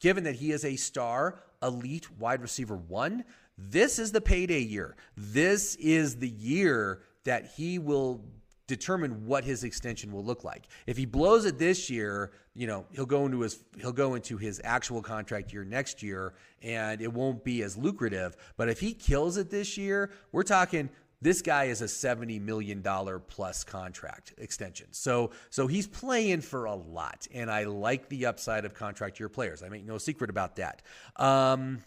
given 0.00 0.24
that 0.24 0.36
he 0.36 0.52
is 0.52 0.64
a 0.64 0.76
star, 0.76 1.42
elite 1.62 2.10
wide 2.18 2.42
receiver 2.42 2.76
one, 2.76 3.24
this 3.56 3.98
is 3.98 4.12
the 4.12 4.20
payday 4.20 4.60
year. 4.60 4.96
This 5.16 5.74
is 5.76 6.16
the 6.16 6.28
year 6.28 7.02
that 7.24 7.52
he 7.56 7.78
will 7.78 8.24
determine 8.70 9.26
what 9.26 9.42
his 9.42 9.64
extension 9.64 10.12
will 10.12 10.24
look 10.24 10.44
like. 10.44 10.68
If 10.86 10.96
he 10.96 11.04
blows 11.04 11.44
it 11.44 11.58
this 11.58 11.90
year, 11.90 12.30
you 12.54 12.68
know, 12.68 12.86
he'll 12.92 13.04
go 13.04 13.26
into 13.26 13.40
his 13.40 13.58
he'll 13.80 13.92
go 13.92 14.14
into 14.14 14.36
his 14.36 14.60
actual 14.62 15.02
contract 15.02 15.52
year 15.52 15.64
next 15.64 16.02
year 16.04 16.34
and 16.62 17.02
it 17.02 17.12
won't 17.12 17.42
be 17.42 17.62
as 17.62 17.76
lucrative, 17.76 18.36
but 18.56 18.68
if 18.68 18.78
he 18.78 18.94
kills 18.94 19.36
it 19.36 19.50
this 19.50 19.76
year, 19.76 20.12
we're 20.30 20.44
talking 20.44 20.88
this 21.22 21.42
guy 21.42 21.64
is 21.64 21.82
a 21.82 21.88
70 21.88 22.38
million 22.38 22.82
dollar 22.82 23.18
plus 23.18 23.64
contract 23.64 24.34
extension. 24.38 24.88
So 24.92 25.30
so 25.50 25.66
he's 25.66 25.86
playing 25.86 26.40
for 26.40 26.64
a 26.64 26.74
lot 26.74 27.26
and 27.32 27.50
I 27.50 27.64
like 27.64 28.08
the 28.08 28.26
upside 28.26 28.64
of 28.64 28.74
contract 28.74 29.20
year 29.20 29.28
players. 29.28 29.62
I 29.62 29.68
make 29.68 29.84
no 29.84 29.98
secret 29.98 30.30
about 30.30 30.56
that. 30.56 30.82
Um, 31.16 31.82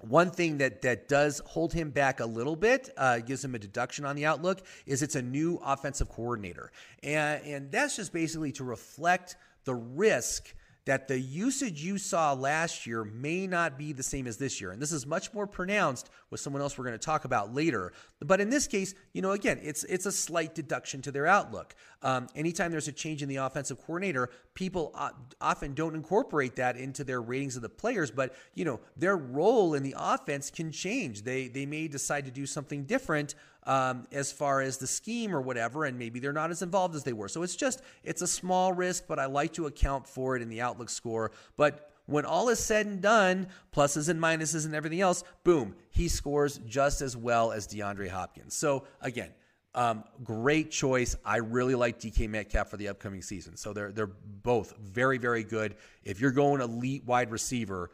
one 0.00 0.30
thing 0.30 0.58
that 0.58 0.82
that 0.82 1.08
does 1.08 1.40
hold 1.46 1.72
him 1.72 1.90
back 1.90 2.20
a 2.20 2.26
little 2.26 2.56
bit, 2.56 2.90
uh, 2.96 3.18
gives 3.18 3.44
him 3.44 3.54
a 3.54 3.58
deduction 3.58 4.04
on 4.04 4.16
the 4.16 4.26
outlook, 4.26 4.62
is 4.84 5.02
it's 5.02 5.14
a 5.14 5.22
new 5.22 5.60
offensive 5.64 6.08
coordinator, 6.08 6.72
and 7.02 7.44
and 7.44 7.70
that's 7.70 7.96
just 7.96 8.12
basically 8.12 8.52
to 8.52 8.64
reflect 8.64 9.36
the 9.64 9.74
risk 9.74 10.54
that 10.84 11.06
the 11.06 11.18
usage 11.18 11.82
you 11.82 11.96
saw 11.96 12.32
last 12.32 12.86
year 12.86 13.04
may 13.04 13.46
not 13.46 13.78
be 13.78 13.92
the 13.92 14.02
same 14.02 14.26
as 14.26 14.36
this 14.36 14.60
year. 14.60 14.72
And 14.72 14.82
this 14.82 14.90
is 14.90 15.06
much 15.06 15.32
more 15.32 15.46
pronounced 15.46 16.10
with 16.30 16.40
someone 16.40 16.60
else 16.60 16.76
we're 16.76 16.84
going 16.84 16.98
to 16.98 17.04
talk 17.04 17.24
about 17.24 17.54
later. 17.54 17.92
But 18.20 18.40
in 18.40 18.50
this 18.50 18.66
case, 18.66 18.94
you 19.12 19.22
know, 19.22 19.30
again, 19.30 19.60
it's 19.62 19.84
it's 19.84 20.06
a 20.06 20.12
slight 20.12 20.54
deduction 20.54 21.00
to 21.02 21.12
their 21.12 21.26
outlook. 21.26 21.74
Um, 22.02 22.26
anytime 22.34 22.72
there's 22.72 22.88
a 22.88 22.92
change 22.92 23.22
in 23.22 23.28
the 23.28 23.36
offensive 23.36 23.78
coordinator, 23.78 24.30
people 24.54 24.94
often 25.40 25.74
don't 25.74 25.94
incorporate 25.94 26.56
that 26.56 26.76
into 26.76 27.04
their 27.04 27.22
ratings 27.22 27.54
of 27.54 27.62
the 27.62 27.68
players. 27.68 28.10
But 28.10 28.34
you 28.54 28.64
know, 28.64 28.80
their 28.96 29.16
role 29.16 29.74
in 29.74 29.84
the 29.84 29.94
offense 29.96 30.50
can 30.50 30.72
change. 30.72 31.22
They 31.22 31.46
they 31.46 31.66
may 31.66 31.86
decide 31.86 32.24
to 32.24 32.32
do 32.32 32.46
something 32.46 32.84
different 32.84 33.36
um, 33.64 34.06
as 34.12 34.32
far 34.32 34.60
as 34.60 34.78
the 34.78 34.86
scheme 34.86 35.34
or 35.34 35.40
whatever, 35.40 35.84
and 35.84 35.98
maybe 35.98 36.20
they're 36.20 36.32
not 36.32 36.50
as 36.50 36.62
involved 36.62 36.94
as 36.94 37.04
they 37.04 37.12
were. 37.12 37.28
So 37.28 37.42
it's 37.42 37.56
just 37.56 37.82
it's 38.02 38.22
a 38.22 38.26
small 38.26 38.72
risk, 38.72 39.04
but 39.06 39.18
I 39.18 39.26
like 39.26 39.52
to 39.54 39.66
account 39.66 40.06
for 40.06 40.36
it 40.36 40.42
in 40.42 40.48
the 40.48 40.60
outlook 40.60 40.90
score. 40.90 41.30
But 41.56 41.90
when 42.06 42.24
all 42.24 42.48
is 42.48 42.58
said 42.58 42.86
and 42.86 43.00
done, 43.00 43.46
pluses 43.74 44.08
and 44.08 44.20
minuses 44.20 44.66
and 44.66 44.74
everything 44.74 45.00
else, 45.00 45.22
boom, 45.44 45.76
he 45.90 46.08
scores 46.08 46.58
just 46.66 47.00
as 47.00 47.16
well 47.16 47.52
as 47.52 47.68
DeAndre 47.68 48.08
Hopkins. 48.08 48.54
So 48.54 48.84
again, 49.00 49.30
um, 49.74 50.04
great 50.22 50.70
choice. 50.70 51.16
I 51.24 51.36
really 51.38 51.74
like 51.74 51.98
DK 51.98 52.28
Metcalf 52.28 52.68
for 52.68 52.76
the 52.76 52.88
upcoming 52.88 53.22
season. 53.22 53.56
So 53.56 53.72
they're 53.72 53.92
they're 53.92 54.10
both 54.42 54.76
very 54.78 55.18
very 55.18 55.44
good. 55.44 55.76
If 56.04 56.20
you're 56.20 56.32
going 56.32 56.60
elite 56.60 57.04
wide 57.06 57.30
receiver, 57.30 57.90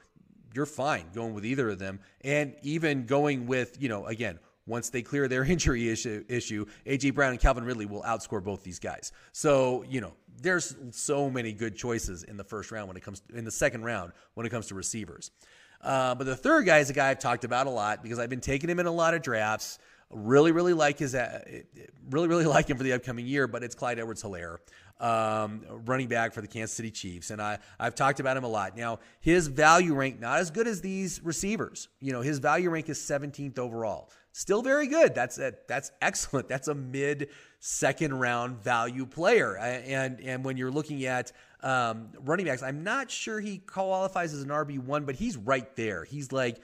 you're 0.54 0.66
fine 0.66 1.04
going 1.14 1.34
with 1.34 1.44
either 1.44 1.68
of 1.68 1.78
them, 1.78 2.00
and 2.22 2.54
even 2.62 3.06
going 3.06 3.46
with 3.46 3.76
you 3.80 3.88
know 3.88 4.06
again 4.06 4.38
once 4.68 4.90
they 4.90 5.02
clear 5.02 5.26
their 5.26 5.44
injury 5.52 5.88
issue, 5.88 6.24
issue 6.28 6.66
AJ 6.86 7.14
Brown 7.14 7.32
and 7.32 7.40
Calvin 7.40 7.64
Ridley 7.64 7.86
will 7.86 8.02
outscore 8.02 8.42
both 8.42 8.62
these 8.62 8.78
guys. 8.78 9.12
So 9.32 9.84
you 9.88 10.00
know 10.00 10.14
there's 10.40 10.76
so 10.92 11.28
many 11.28 11.52
good 11.52 11.74
choices 11.74 12.22
in 12.22 12.36
the 12.36 12.44
first 12.44 12.70
round 12.70 12.88
when 12.88 12.96
it 12.96 13.02
comes 13.02 13.20
to, 13.20 13.36
in 13.36 13.44
the 13.44 13.50
second 13.50 13.84
round 13.84 14.12
when 14.34 14.46
it 14.46 14.50
comes 14.50 14.66
to 14.68 14.74
receivers. 14.74 15.30
Uh, 15.80 16.14
but 16.14 16.24
the 16.24 16.36
third 16.36 16.66
guy 16.66 16.78
is 16.78 16.90
a 16.90 16.92
guy 16.92 17.10
I've 17.10 17.18
talked 17.18 17.44
about 17.44 17.66
a 17.66 17.70
lot 17.70 18.02
because 18.02 18.18
I've 18.18 18.30
been 18.30 18.40
taking 18.40 18.68
him 18.68 18.78
in 18.80 18.86
a 18.86 18.92
lot 18.92 19.14
of 19.14 19.22
drafts. 19.22 19.78
Really, 20.10 20.52
really 20.52 20.72
like 20.72 20.98
his, 20.98 21.14
uh, 21.14 21.40
really, 22.10 22.28
really 22.28 22.44
like 22.46 22.68
him 22.68 22.76
for 22.76 22.82
the 22.82 22.94
upcoming 22.94 23.26
year. 23.26 23.46
But 23.46 23.62
it's 23.62 23.74
Clyde 23.74 23.98
Edwards-Helaire, 23.98 24.58
um, 25.00 25.62
running 25.84 26.08
back 26.08 26.32
for 26.32 26.40
the 26.40 26.48
Kansas 26.48 26.74
City 26.74 26.90
Chiefs, 26.90 27.30
and 27.30 27.40
I 27.40 27.58
I've 27.78 27.94
talked 27.94 28.18
about 28.18 28.36
him 28.36 28.44
a 28.44 28.48
lot. 28.48 28.76
Now 28.76 29.00
his 29.20 29.46
value 29.46 29.94
rank 29.94 30.18
not 30.18 30.40
as 30.40 30.50
good 30.50 30.66
as 30.66 30.80
these 30.80 31.22
receivers. 31.22 31.88
You 32.00 32.12
know, 32.12 32.22
his 32.22 32.38
value 32.38 32.70
rank 32.70 32.88
is 32.88 32.98
17th 32.98 33.58
overall. 33.58 34.10
Still 34.38 34.62
very 34.62 34.86
good. 34.86 35.16
That's 35.16 35.36
a, 35.38 35.54
that's 35.66 35.90
excellent. 36.00 36.46
That's 36.46 36.68
a 36.68 36.74
mid 36.74 37.30
second 37.58 38.20
round 38.20 38.62
value 38.62 39.04
player. 39.04 39.58
And 39.58 40.20
and 40.20 40.44
when 40.44 40.56
you're 40.56 40.70
looking 40.70 41.06
at 41.06 41.32
um, 41.60 42.10
running 42.20 42.46
backs, 42.46 42.62
I'm 42.62 42.84
not 42.84 43.10
sure 43.10 43.40
he 43.40 43.58
qualifies 43.58 44.32
as 44.32 44.42
an 44.42 44.50
RB1, 44.50 45.06
but 45.06 45.16
he's 45.16 45.36
right 45.36 45.74
there. 45.74 46.04
He's 46.04 46.30
like 46.30 46.62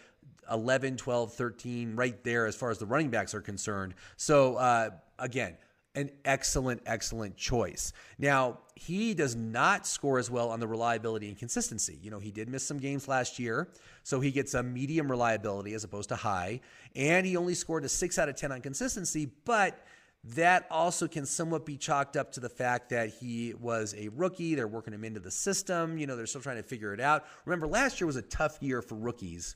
11, 0.53 0.99
12, 0.99 1.35
13, 1.35 1.97
right 1.97 2.23
there 2.23 2.47
as 2.47 2.55
far 2.55 2.71
as 2.71 2.79
the 2.79 2.87
running 2.87 3.11
backs 3.11 3.35
are 3.35 3.41
concerned. 3.41 3.95
So, 4.17 4.55
uh, 4.55 4.91
again, 5.19 5.57
an 5.95 6.11
excellent, 6.25 6.83
excellent 6.87 7.37
choice. 7.37 7.93
Now, 8.19 8.59
he 8.75 9.15
does 9.15 9.37
not 9.37 9.87
score 9.87 10.19
as 10.19 10.31
well 10.31 10.51
on 10.51 10.61
the 10.61 10.67
reliability 10.67 11.29
and 11.29 11.39
consistency. 11.39 11.99
You 12.03 12.11
know, 12.11 12.19
he 12.19 12.31
did 12.31 12.49
miss 12.49 12.67
some 12.67 12.79
games 12.79 13.07
last 13.07 13.39
year, 13.39 13.69
so 14.03 14.21
he 14.21 14.31
gets 14.31 14.55
a 14.55 14.63
medium 14.63 15.11
reliability 15.11 15.75
as 15.75 15.85
opposed 15.85 16.09
to 16.09 16.17
high. 16.17 16.61
And 16.97 17.25
he 17.25 17.37
only 17.37 17.55
scored 17.55 17.85
a 17.85 17.89
6 17.89 18.19
out 18.19 18.29
of 18.29 18.37
10 18.37 18.53
on 18.53 18.61
consistency, 18.61 19.31
but 19.45 19.87
that 20.25 20.67
also 20.71 21.07
can 21.07 21.27
somewhat 21.27 21.67
be 21.67 21.77
chalked 21.77 22.17
up 22.17 22.33
to 22.33 22.41
the 22.41 22.49
fact 22.49 22.89
that 22.91 23.11
he 23.11 23.55
was 23.55 23.95
a 23.97 24.09
rookie. 24.09 24.55
They're 24.55 24.67
working 24.67 24.95
him 24.95 25.05
into 25.05 25.21
the 25.21 25.31
system. 25.31 25.99
You 25.99 26.07
know, 26.07 26.17
they're 26.17 26.27
still 26.27 26.41
trying 26.41 26.57
to 26.57 26.63
figure 26.63 26.95
it 26.95 27.01
out. 27.01 27.25
Remember, 27.45 27.67
last 27.67 28.01
year 28.01 28.07
was 28.07 28.17
a 28.17 28.23
tough 28.23 28.59
year 28.61 28.81
for 28.81 28.95
rookies 28.95 29.55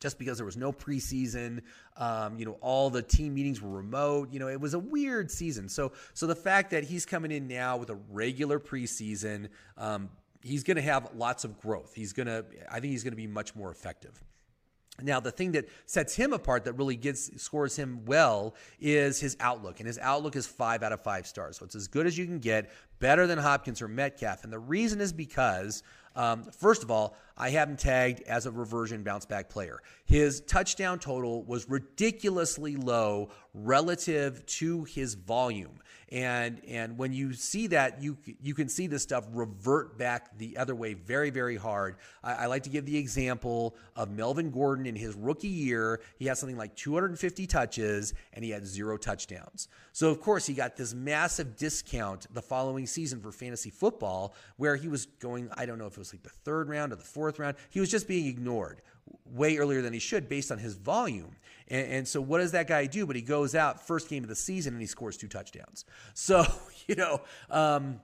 just 0.00 0.18
because 0.18 0.38
there 0.38 0.46
was 0.46 0.56
no 0.56 0.72
preseason. 0.72 1.60
Um, 1.96 2.38
you 2.38 2.44
know, 2.44 2.58
all 2.60 2.90
the 2.90 3.02
team 3.02 3.34
meetings 3.34 3.60
were 3.60 3.70
remote. 3.70 4.32
You 4.32 4.38
know, 4.38 4.48
it 4.48 4.60
was 4.60 4.74
a 4.74 4.78
weird 4.78 5.30
season. 5.30 5.68
So, 5.68 5.92
so 6.14 6.26
the 6.26 6.36
fact 6.36 6.70
that 6.70 6.84
he's 6.84 7.04
coming 7.06 7.30
in 7.30 7.48
now 7.48 7.76
with 7.76 7.90
a 7.90 7.98
regular 8.10 8.58
preseason, 8.58 9.48
um, 9.76 10.10
he's 10.42 10.62
going 10.62 10.76
to 10.76 10.82
have 10.82 11.10
lots 11.14 11.44
of 11.44 11.58
growth. 11.60 11.94
He's 11.94 12.12
going 12.12 12.26
to, 12.26 12.44
I 12.70 12.80
think 12.80 12.92
he's 12.92 13.04
going 13.04 13.12
to 13.12 13.16
be 13.16 13.26
much 13.26 13.54
more 13.54 13.70
effective. 13.70 14.22
Now, 15.00 15.20
the 15.20 15.30
thing 15.30 15.52
that 15.52 15.68
sets 15.86 16.16
him 16.16 16.32
apart 16.32 16.64
that 16.64 16.72
really 16.72 16.96
gets 16.96 17.40
scores 17.40 17.76
him 17.76 18.04
well 18.04 18.56
is 18.80 19.20
his 19.20 19.36
outlook. 19.38 19.78
And 19.78 19.86
his 19.86 19.98
outlook 19.98 20.34
is 20.34 20.46
five 20.46 20.82
out 20.82 20.92
of 20.92 21.00
five 21.00 21.26
stars. 21.26 21.56
So 21.56 21.64
it's 21.64 21.76
as 21.76 21.86
good 21.86 22.06
as 22.06 22.18
you 22.18 22.26
can 22.26 22.40
get, 22.40 22.70
better 22.98 23.26
than 23.26 23.38
Hopkins 23.38 23.82
or 23.82 23.88
Metcalf. 23.88 24.44
And 24.44 24.52
the 24.52 24.58
reason 24.58 25.00
is 25.00 25.12
because, 25.12 25.82
um, 26.16 26.44
first 26.44 26.82
of 26.82 26.90
all, 26.90 27.16
I 27.38 27.50
have 27.50 27.68
him 27.68 27.76
tagged 27.76 28.22
as 28.22 28.46
a 28.46 28.50
reversion 28.50 29.04
bounce 29.04 29.24
back 29.24 29.48
player. 29.48 29.80
His 30.04 30.40
touchdown 30.40 30.98
total 30.98 31.44
was 31.44 31.68
ridiculously 31.68 32.74
low 32.74 33.30
relative 33.54 34.44
to 34.46 34.84
his 34.84 35.14
volume. 35.14 35.78
And 36.10 36.62
and 36.66 36.96
when 36.96 37.12
you 37.12 37.34
see 37.34 37.66
that, 37.68 38.02
you 38.02 38.16
you 38.40 38.54
can 38.54 38.68
see 38.68 38.86
this 38.86 39.02
stuff 39.02 39.26
revert 39.30 39.98
back 39.98 40.36
the 40.38 40.56
other 40.56 40.74
way 40.74 40.94
very 40.94 41.28
very 41.28 41.56
hard. 41.56 41.96
I, 42.24 42.32
I 42.32 42.46
like 42.46 42.62
to 42.62 42.70
give 42.70 42.86
the 42.86 42.96
example 42.96 43.76
of 43.94 44.10
Melvin 44.10 44.50
Gordon 44.50 44.86
in 44.86 44.96
his 44.96 45.14
rookie 45.14 45.48
year. 45.48 46.00
He 46.18 46.24
had 46.24 46.38
something 46.38 46.56
like 46.56 46.74
250 46.76 47.46
touches 47.46 48.14
and 48.32 48.42
he 48.42 48.50
had 48.50 48.66
zero 48.66 48.96
touchdowns. 48.96 49.68
So 49.92 50.08
of 50.08 50.20
course 50.20 50.46
he 50.46 50.54
got 50.54 50.76
this 50.76 50.94
massive 50.94 51.56
discount 51.56 52.26
the 52.32 52.42
following 52.42 52.86
season 52.88 53.20
for 53.20 53.32
fantasy 53.32 53.70
football, 53.70 54.34
where 54.56 54.76
he 54.76 54.88
was 54.88 55.06
going. 55.06 55.50
I 55.56 55.66
don't 55.66 55.78
know 55.78 55.86
if 55.86 55.92
it 55.92 55.98
was 55.98 56.12
like 56.12 56.22
the 56.22 56.30
third 56.30 56.68
round 56.68 56.92
or 56.92 56.96
the 56.96 57.04
fourth 57.04 57.38
round. 57.38 57.56
He 57.70 57.80
was 57.80 57.90
just 57.90 58.08
being 58.08 58.26
ignored 58.26 58.82
way 59.24 59.56
earlier 59.56 59.82
than 59.82 59.92
he 59.92 59.98
should 59.98 60.28
based 60.28 60.50
on 60.50 60.58
his 60.58 60.74
volume. 60.74 61.36
And, 61.68 61.92
and, 61.92 62.08
so 62.08 62.20
what 62.20 62.38
does 62.38 62.52
that 62.52 62.66
guy 62.66 62.86
do? 62.86 63.06
But 63.06 63.16
he 63.16 63.22
goes 63.22 63.54
out 63.54 63.86
first 63.86 64.08
game 64.08 64.22
of 64.22 64.28
the 64.28 64.36
season 64.36 64.74
and 64.74 64.80
he 64.80 64.86
scores 64.86 65.16
two 65.16 65.28
touchdowns. 65.28 65.84
So, 66.14 66.44
you 66.86 66.94
know, 66.94 67.20
um, 67.50 68.00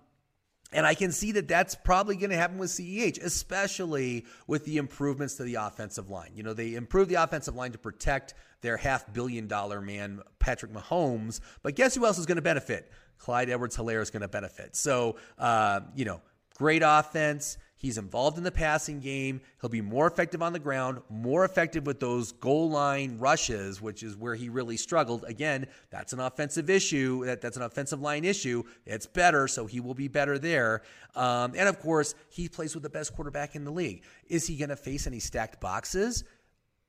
and 0.75 0.85
I 0.85 0.95
can 0.95 1.12
see 1.12 1.33
that 1.33 1.47
that's 1.47 1.76
probably 1.76 2.16
going 2.16 2.31
to 2.31 2.37
happen 2.37 2.59
with 2.59 2.71
CEH, 2.71 3.23
especially 3.23 4.26
with 4.49 4.64
the 4.64 4.76
improvements 4.76 5.35
to 5.37 5.45
the 5.45 5.54
offensive 5.54 6.11
line. 6.11 6.33
You 6.35 6.43
know, 6.43 6.52
they 6.52 6.75
improved 6.75 7.11
the 7.11 7.14
offensive 7.14 7.54
line 7.54 7.73
to 7.73 7.78
protect 7.78 8.35
their 8.61 8.76
half 8.76 9.11
billion 9.12 9.47
dollar 9.47 9.81
man, 9.81 10.21
Patrick 10.40 10.73
Mahomes. 10.73 11.40
But 11.62 11.76
guess 11.76 11.95
who 11.95 12.04
else 12.04 12.19
is 12.19 12.26
going 12.26 12.37
to 12.37 12.43
benefit? 12.43 12.90
Clyde 13.19 13.50
Edwards-Helaire 13.50 14.02
is 14.02 14.11
going 14.11 14.23
to 14.23 14.28
benefit. 14.28 14.75
So, 14.75 15.16
uh, 15.38 15.81
you 15.95 16.04
know, 16.04 16.21
great 16.57 16.83
offense. 16.85 17.57
He's 17.85 17.99
involved 17.99 18.38
in 18.38 18.45
the 18.45 18.50
passing 18.50 18.99
game. 18.99 19.43
He'll 19.61 19.69
be 19.69 19.83
more 19.83 20.07
effective 20.07 20.41
on 20.41 20.55
the 20.55 20.59
ground, 20.59 21.03
more 21.11 21.45
effective 21.45 21.85
with 21.85 22.00
those 22.00 22.33
goal 22.33 22.71
line 22.71 23.19
rushes, 23.19 23.83
which 23.83 24.03
is 24.03 24.17
where 24.17 24.35
he 24.35 24.49
really 24.49 24.79
struggled. 24.79 25.23
Again, 25.25 25.67
that's 25.91 26.14
an 26.14 26.21
offensive 26.21 26.71
issue. 26.71 27.26
That, 27.26 27.43
that's 27.43 27.59
an 27.59 27.62
offensive 27.62 28.00
line 28.00 28.25
issue. 28.25 28.62
It's 28.87 29.05
better, 29.07 29.47
so 29.47 29.67
he 29.67 29.81
will 29.81 29.93
be 29.93 30.09
better 30.09 30.38
there. 30.38 30.81
Um, 31.14 31.53
and 31.59 31.69
of 31.69 31.79
course, 31.79 32.14
he 32.31 32.49
plays 32.49 32.73
with 32.73 32.85
the 32.85 32.88
best 32.88 33.14
quarterback 33.14 33.55
in 33.55 33.64
the 33.64 33.71
league. 33.71 34.03
Is 34.31 34.47
he 34.47 34.57
going 34.57 34.71
to 34.71 34.76
face 34.76 35.07
any 35.07 35.21
stacked 35.21 35.61
boxes? 35.61 36.25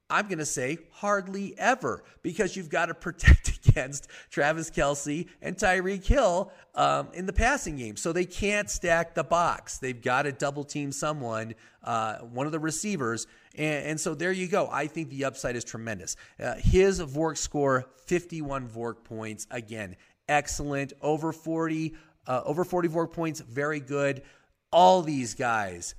I'm 0.09 0.27
going 0.27 0.39
to 0.39 0.45
say 0.45 0.77
hardly 0.91 1.55
ever 1.57 2.03
because 2.21 2.55
you've 2.55 2.69
got 2.69 2.87
to 2.87 2.93
protect 2.93 3.57
against 3.67 4.07
Travis 4.29 4.69
Kelce 4.69 5.27
and 5.41 5.57
Tyreek 5.57 6.05
Hill 6.05 6.51
um, 6.75 7.07
in 7.13 7.25
the 7.25 7.33
passing 7.33 7.77
game. 7.77 7.95
So 7.97 8.13
they 8.13 8.25
can't 8.25 8.69
stack 8.69 9.15
the 9.15 9.23
box. 9.23 9.79
They've 9.79 9.99
got 9.99 10.23
to 10.23 10.31
double 10.31 10.63
team 10.63 10.91
someone, 10.91 11.55
uh, 11.83 12.17
one 12.19 12.45
of 12.45 12.51
the 12.51 12.59
receivers. 12.59 13.25
And, 13.55 13.85
and, 13.85 13.99
so 13.99 14.13
there 14.13 14.31
you 14.31 14.47
go. 14.47 14.69
I 14.71 14.87
think 14.87 15.09
the 15.09 15.25
upside 15.25 15.55
is 15.55 15.63
tremendous. 15.63 16.15
Uh, 16.39 16.55
his 16.55 17.01
VORC 17.01 17.37
score, 17.37 17.85
51 18.05 18.67
VORC 18.67 19.03
points. 19.03 19.47
Again, 19.49 19.95
excellent. 20.29 20.93
Over 21.01 21.31
40, 21.31 21.95
uh, 22.27 22.41
over 22.45 22.63
40 22.63 22.89
VORC 22.89 23.11
points, 23.11 23.39
very 23.39 23.79
good. 23.79 24.21
All 24.71 25.01
these 25.01 25.33
guys 25.33 25.95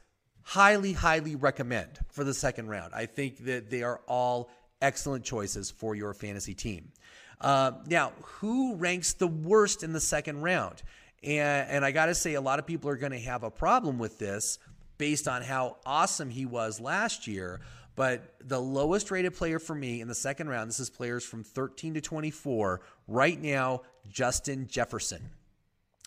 highly, 0.46 0.92
highly 0.92 1.34
recommend 1.34 1.98
for 2.08 2.22
the 2.22 2.32
second 2.32 2.68
round. 2.68 2.94
I 2.94 3.06
think 3.06 3.46
that 3.46 3.68
they 3.68 3.82
are 3.82 4.00
all 4.06 4.48
excellent 4.80 5.24
choices 5.24 5.72
for 5.72 5.96
your 5.96 6.14
fantasy 6.14 6.54
team. 6.54 6.92
Uh, 7.40 7.72
now, 7.88 8.12
who 8.22 8.76
ranks 8.76 9.14
the 9.14 9.26
worst 9.26 9.82
in 9.82 9.92
the 9.92 10.00
second 10.00 10.40
round? 10.42 10.84
And, 11.24 11.68
and 11.68 11.84
I 11.84 11.90
got 11.90 12.06
to 12.06 12.14
say, 12.14 12.34
a 12.34 12.40
lot 12.40 12.60
of 12.60 12.66
people 12.66 12.88
are 12.88 12.96
going 12.96 13.10
to 13.10 13.18
have 13.18 13.42
a 13.42 13.50
problem 13.50 13.98
with 13.98 14.20
this 14.20 14.60
based 14.98 15.26
on 15.26 15.42
how 15.42 15.78
awesome 15.84 16.30
he 16.30 16.46
was 16.46 16.78
last 16.80 17.26
year. 17.26 17.60
But 17.96 18.36
the 18.40 18.60
lowest 18.60 19.10
rated 19.10 19.34
player 19.34 19.58
for 19.58 19.74
me 19.74 20.00
in 20.00 20.06
the 20.06 20.14
second 20.14 20.48
round, 20.48 20.70
this 20.70 20.78
is 20.78 20.90
players 20.90 21.24
from 21.24 21.42
13 21.42 21.94
to 21.94 22.00
24, 22.00 22.82
right 23.08 23.42
now, 23.42 23.82
Justin 24.08 24.68
Jefferson. 24.68 25.30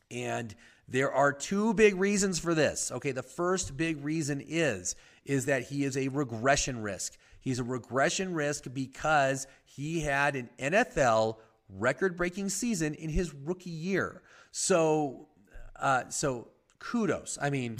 And 0.09 0.55
there 0.91 1.11
are 1.13 1.31
two 1.31 1.73
big 1.75 1.95
reasons 1.95 2.39
for 2.39 2.55
this. 2.55 2.91
Okay, 2.91 3.11
the 3.11 3.23
first 3.23 3.77
big 3.77 4.03
reason 4.03 4.43
is 4.45 4.95
is 5.23 5.45
that 5.45 5.63
he 5.63 5.83
is 5.83 5.95
a 5.95 6.07
regression 6.07 6.81
risk. 6.81 7.17
He's 7.39 7.59
a 7.59 7.63
regression 7.63 8.33
risk 8.33 8.65
because 8.73 9.45
he 9.65 10.01
had 10.01 10.35
an 10.35 10.49
NFL 10.57 11.37
record-breaking 11.69 12.49
season 12.49 12.95
in 12.95 13.09
his 13.09 13.33
rookie 13.33 13.69
year. 13.69 14.23
So 14.51 15.27
uh, 15.75 16.09
so 16.09 16.49
kudos. 16.79 17.37
I 17.41 17.49
mean, 17.49 17.77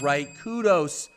right? 0.00 0.28
Kudos 0.42 1.08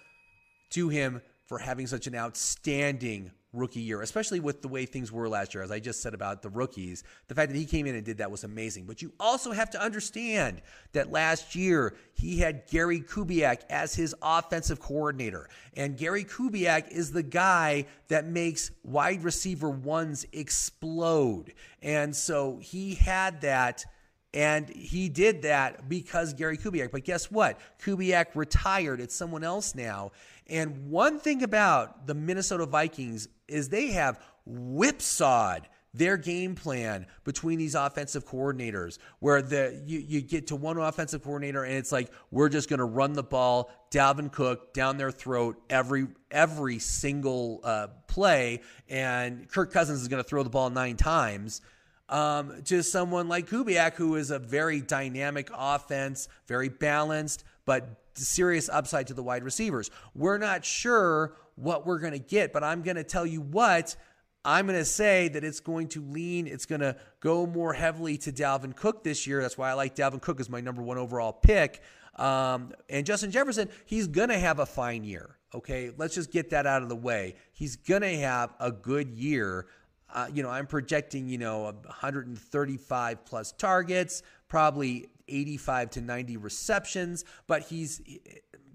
to 0.71 0.89
him 0.89 1.21
for 1.45 1.59
having 1.59 1.85
such 1.85 2.07
an 2.07 2.15
outstanding 2.15 3.31
rookie 3.55 3.81
year, 3.81 4.01
especially 4.01 4.39
with 4.39 4.61
the 4.61 4.67
way 4.67 4.85
things 4.85 5.11
were 5.11 5.27
last 5.29 5.53
year. 5.53 5.63
As 5.63 5.71
I 5.71 5.79
just 5.79 6.01
said 6.01 6.13
about 6.13 6.41
the 6.41 6.49
rookies, 6.49 7.03
the 7.27 7.35
fact 7.35 7.51
that 7.51 7.57
he 7.57 7.65
came 7.65 7.85
in 7.87 7.95
and 7.95 8.05
did 8.05 8.17
that 8.19 8.29
was 8.29 8.43
amazing. 8.43 8.85
But 8.85 9.01
you 9.01 9.13
also 9.19 9.51
have 9.51 9.69
to 9.71 9.81
understand 9.81 10.61
that 10.93 11.11
last 11.11 11.55
year 11.55 11.95
he 12.13 12.39
had 12.39 12.67
Gary 12.67 13.01
Kubiak 13.01 13.61
as 13.69 13.95
his 13.95 14.15
offensive 14.21 14.79
coordinator. 14.79 15.49
And 15.75 15.97
Gary 15.97 16.23
Kubiak 16.23 16.89
is 16.89 17.11
the 17.11 17.23
guy 17.23 17.85
that 18.09 18.25
makes 18.25 18.71
wide 18.83 19.23
receiver 19.23 19.69
ones 19.69 20.25
explode. 20.31 21.53
And 21.81 22.15
so 22.15 22.59
he 22.61 22.95
had 22.95 23.41
that. 23.41 23.85
And 24.33 24.67
he 24.69 25.07
did 25.07 25.43
that 25.43 25.87
because 25.87 26.33
Gary 26.33 26.57
Kubiak. 26.57 26.91
But 26.91 27.05
guess 27.05 27.31
what? 27.31 27.57
Kubiak 27.81 28.35
retired. 28.35 28.99
It's 28.99 29.15
someone 29.15 29.45
else 29.45 29.73
now. 29.75 30.11
And 30.47 30.89
one 30.89 31.19
thing 31.19 31.43
about 31.43 32.07
the 32.07 32.13
Minnesota 32.13 32.65
Vikings 32.65 33.27
is 33.47 33.69
they 33.69 33.87
have 33.87 34.19
whipsawed 34.45 35.67
their 35.95 36.17
game 36.17 36.55
plan 36.55 37.07
between 37.23 37.57
these 37.57 37.73
offensive 37.73 38.25
coordinators 38.25 38.97
where 39.19 39.41
the 39.41 39.81
you, 39.85 39.99
you 39.99 40.21
get 40.21 40.47
to 40.47 40.55
one 40.55 40.77
offensive 40.77 41.23
coordinator 41.23 41.63
and 41.63 41.75
it's 41.75 41.91
like 41.91 42.11
we're 42.31 42.49
just 42.49 42.67
going 42.67 42.79
to 42.79 42.85
run 42.85 43.13
the 43.13 43.23
ball 43.23 43.71
Dalvin 43.91 44.29
Cook 44.29 44.73
down 44.73 44.97
their 44.97 45.11
throat 45.11 45.57
every 45.69 46.07
every 46.29 46.79
single 46.79 47.61
uh, 47.63 47.87
play 48.07 48.61
and 48.89 49.47
Kirk 49.47 49.71
Cousins 49.71 50.01
is 50.01 50.09
going 50.09 50.21
to 50.21 50.27
throw 50.27 50.43
the 50.43 50.49
ball 50.49 50.69
nine 50.69 50.97
times 50.97 51.61
um, 52.09 52.61
to 52.65 52.83
someone 52.83 53.29
like 53.29 53.49
Kubiak 53.49 53.93
who 53.93 54.15
is 54.15 54.31
a 54.31 54.39
very 54.39 54.81
dynamic 54.81 55.49
offense 55.55 56.27
very 56.45 56.67
balanced 56.67 57.45
but 57.65 58.04
serious 58.15 58.69
upside 58.69 59.07
to 59.07 59.13
the 59.13 59.23
wide 59.23 59.43
receivers 59.43 59.91
we're 60.13 60.37
not 60.37 60.63
sure 60.63 61.35
what 61.55 61.85
we're 61.85 61.99
going 61.99 62.13
to 62.13 62.19
get, 62.19 62.53
but 62.53 62.63
I'm 62.63 62.81
going 62.81 62.97
to 62.97 63.03
tell 63.03 63.25
you 63.25 63.41
what. 63.41 63.95
I'm 64.43 64.67
going 64.67 64.77
to 64.77 64.85
say 64.85 65.27
that 65.29 65.43
it's 65.43 65.59
going 65.59 65.87
to 65.89 66.01
lean, 66.01 66.45
it's 66.45 66.67
going 66.67 66.81
to 66.81 66.95
go 67.19 67.47
more 67.47 67.73
heavily 67.73 68.17
to 68.19 68.31
Dalvin 68.31 68.75
Cook 68.75 69.03
this 69.03 69.25
year. 69.25 69.41
That's 69.41 69.57
why 69.57 69.71
I 69.71 69.73
like 69.73 69.95
Dalvin 69.95 70.21
Cook 70.21 70.39
as 70.39 70.49
my 70.49 70.61
number 70.61 70.83
one 70.83 70.99
overall 70.99 71.33
pick. 71.33 71.81
Um, 72.15 72.71
and 72.87 73.05
Justin 73.05 73.31
Jefferson, 73.31 73.69
he's 73.85 74.07
going 74.07 74.29
to 74.29 74.37
have 74.37 74.59
a 74.59 74.65
fine 74.65 75.03
year. 75.03 75.37
Okay. 75.53 75.91
Let's 75.97 76.13
just 76.13 76.31
get 76.31 76.51
that 76.51 76.67
out 76.67 76.83
of 76.83 76.89
the 76.89 76.95
way. 76.95 77.35
He's 77.53 77.75
going 77.75 78.03
to 78.03 78.17
have 78.17 78.53
a 78.59 78.71
good 78.71 79.09
year. 79.09 79.65
Uh, 80.13 80.27
you 80.33 80.43
know, 80.43 80.49
I'm 80.49 80.67
projecting, 80.67 81.27
you 81.27 81.37
know, 81.37 81.63
135 81.63 83.25
plus 83.25 83.51
targets, 83.53 84.21
probably 84.47 85.09
85 85.27 85.89
to 85.91 86.01
90 86.01 86.37
receptions, 86.37 87.25
but 87.47 87.63
he's 87.63 88.01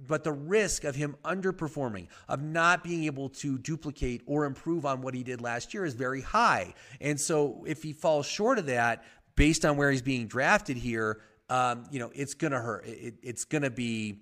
but 0.07 0.25
the 0.25 0.33
risk 0.33 0.85
of 0.85 0.97
him 0.97 1.17
underperforming, 1.25 2.09
of 2.29 2.43
not 2.43 2.83
being 2.83 3.05
able 3.05 3.29
to 3.29 3.59
duplicate 3.59 4.23
or 4.27 4.45
improve 4.45 4.87
on 4.87 5.03
what 5.03 5.15
he 5.15 5.23
did 5.23 5.41
last 5.41 5.75
year 5.75 5.85
is 5.85 5.95
very 5.95 6.23
high. 6.23 6.75
And 7.01 7.21
so 7.21 7.65
if 7.67 7.83
he 7.83 7.93
falls 7.93 8.27
short 8.27 8.59
of 8.59 8.67
that, 8.67 9.05
based 9.37 9.65
on 9.65 9.77
where 9.77 9.91
he's 9.91 10.03
being 10.03 10.27
drafted 10.27 10.77
here, 10.77 11.21
um, 11.49 11.85
you 11.91 11.99
know, 11.99 12.11
it's 12.15 12.35
going 12.35 12.53
to 12.53 12.61
hurt. 12.61 12.87
It, 12.87 13.15
it's 13.23 13.45
going 13.45 13.63
to 13.63 13.71
be 13.71 14.21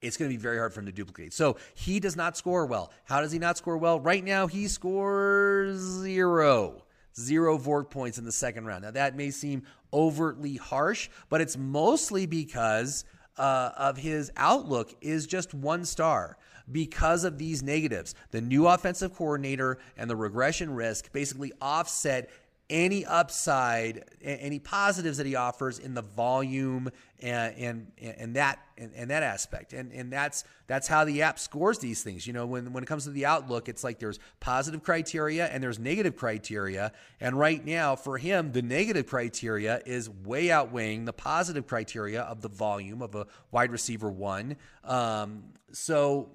it's 0.00 0.16
going 0.16 0.30
to 0.30 0.36
be 0.36 0.40
very 0.40 0.58
hard 0.58 0.72
for 0.72 0.80
him 0.80 0.86
to 0.86 0.92
duplicate. 0.92 1.32
So 1.32 1.56
he 1.74 2.00
does 2.00 2.16
not 2.16 2.36
score 2.36 2.66
well. 2.66 2.92
How 3.04 3.20
does 3.20 3.32
he 3.32 3.38
not 3.38 3.56
score 3.56 3.76
well? 3.76 4.00
Right 4.00 4.24
now, 4.24 4.46
he 4.46 4.68
scores 4.68 5.78
zero. 5.78 6.84
Zero 7.16 7.58
VORC 7.58 7.90
points 7.90 8.18
in 8.18 8.24
the 8.24 8.32
second 8.32 8.66
round. 8.66 8.84
Now, 8.84 8.92
that 8.92 9.16
may 9.16 9.30
seem 9.30 9.64
overtly 9.92 10.56
harsh, 10.56 11.08
but 11.28 11.40
it's 11.40 11.56
mostly 11.56 12.26
because 12.26 13.04
uh, 13.36 13.70
of 13.76 13.96
his 13.96 14.30
outlook 14.36 14.94
is 15.00 15.26
just 15.26 15.54
one 15.54 15.84
star 15.84 16.36
because 16.70 17.24
of 17.24 17.38
these 17.38 17.62
negatives. 17.62 18.14
The 18.30 18.40
new 18.40 18.66
offensive 18.66 19.14
coordinator 19.14 19.78
and 19.96 20.08
the 20.08 20.16
regression 20.16 20.70
risk 20.70 21.12
basically 21.12 21.52
offset 21.60 22.30
any 22.70 23.04
upside, 23.06 24.04
any 24.22 24.58
positives 24.58 25.16
that 25.16 25.26
he 25.26 25.34
offers 25.36 25.78
in 25.78 25.94
the 25.94 26.02
volume 26.02 26.90
and 27.20 27.56
and, 27.56 28.14
and 28.18 28.36
that 28.36 28.58
and, 28.76 28.92
and, 28.94 29.10
that 29.10 29.22
aspect. 29.22 29.72
And 29.72 29.92
and 29.92 30.12
that's 30.12 30.44
that's 30.66 30.86
how 30.86 31.04
the 31.04 31.22
app 31.22 31.38
scores 31.38 31.78
these 31.78 32.02
things. 32.02 32.26
You 32.26 32.32
know, 32.32 32.46
when 32.46 32.72
when 32.72 32.82
it 32.82 32.86
comes 32.86 33.04
to 33.04 33.10
the 33.10 33.26
outlook, 33.26 33.68
it's 33.68 33.82
like 33.82 33.98
there's 33.98 34.18
positive 34.40 34.82
criteria 34.82 35.46
and 35.46 35.62
there's 35.62 35.78
negative 35.78 36.16
criteria. 36.16 36.92
And 37.20 37.38
right 37.38 37.64
now, 37.64 37.96
for 37.96 38.18
him, 38.18 38.52
the 38.52 38.62
negative 38.62 39.06
criteria 39.06 39.80
is 39.86 40.10
way 40.10 40.50
outweighing 40.50 41.06
the 41.06 41.12
positive 41.12 41.66
criteria 41.66 42.20
of 42.22 42.42
the 42.42 42.48
volume 42.48 43.02
of 43.02 43.14
a 43.14 43.26
wide 43.50 43.72
receiver 43.72 44.10
one. 44.10 44.56
Um, 44.84 45.44
so 45.72 46.30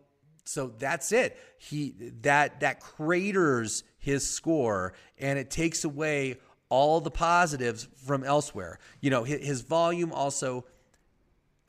so 0.45 0.73
that's 0.77 1.11
it. 1.11 1.37
He 1.57 1.95
that 2.21 2.59
that 2.59 2.79
craters 2.79 3.83
his 3.97 4.29
score 4.29 4.93
and 5.17 5.39
it 5.39 5.49
takes 5.49 5.83
away 5.83 6.37
all 6.69 6.99
the 6.99 7.11
positives 7.11 7.87
from 8.05 8.23
elsewhere. 8.23 8.79
You 8.99 9.09
know, 9.09 9.23
his, 9.23 9.45
his 9.45 9.61
volume 9.61 10.11
also 10.11 10.65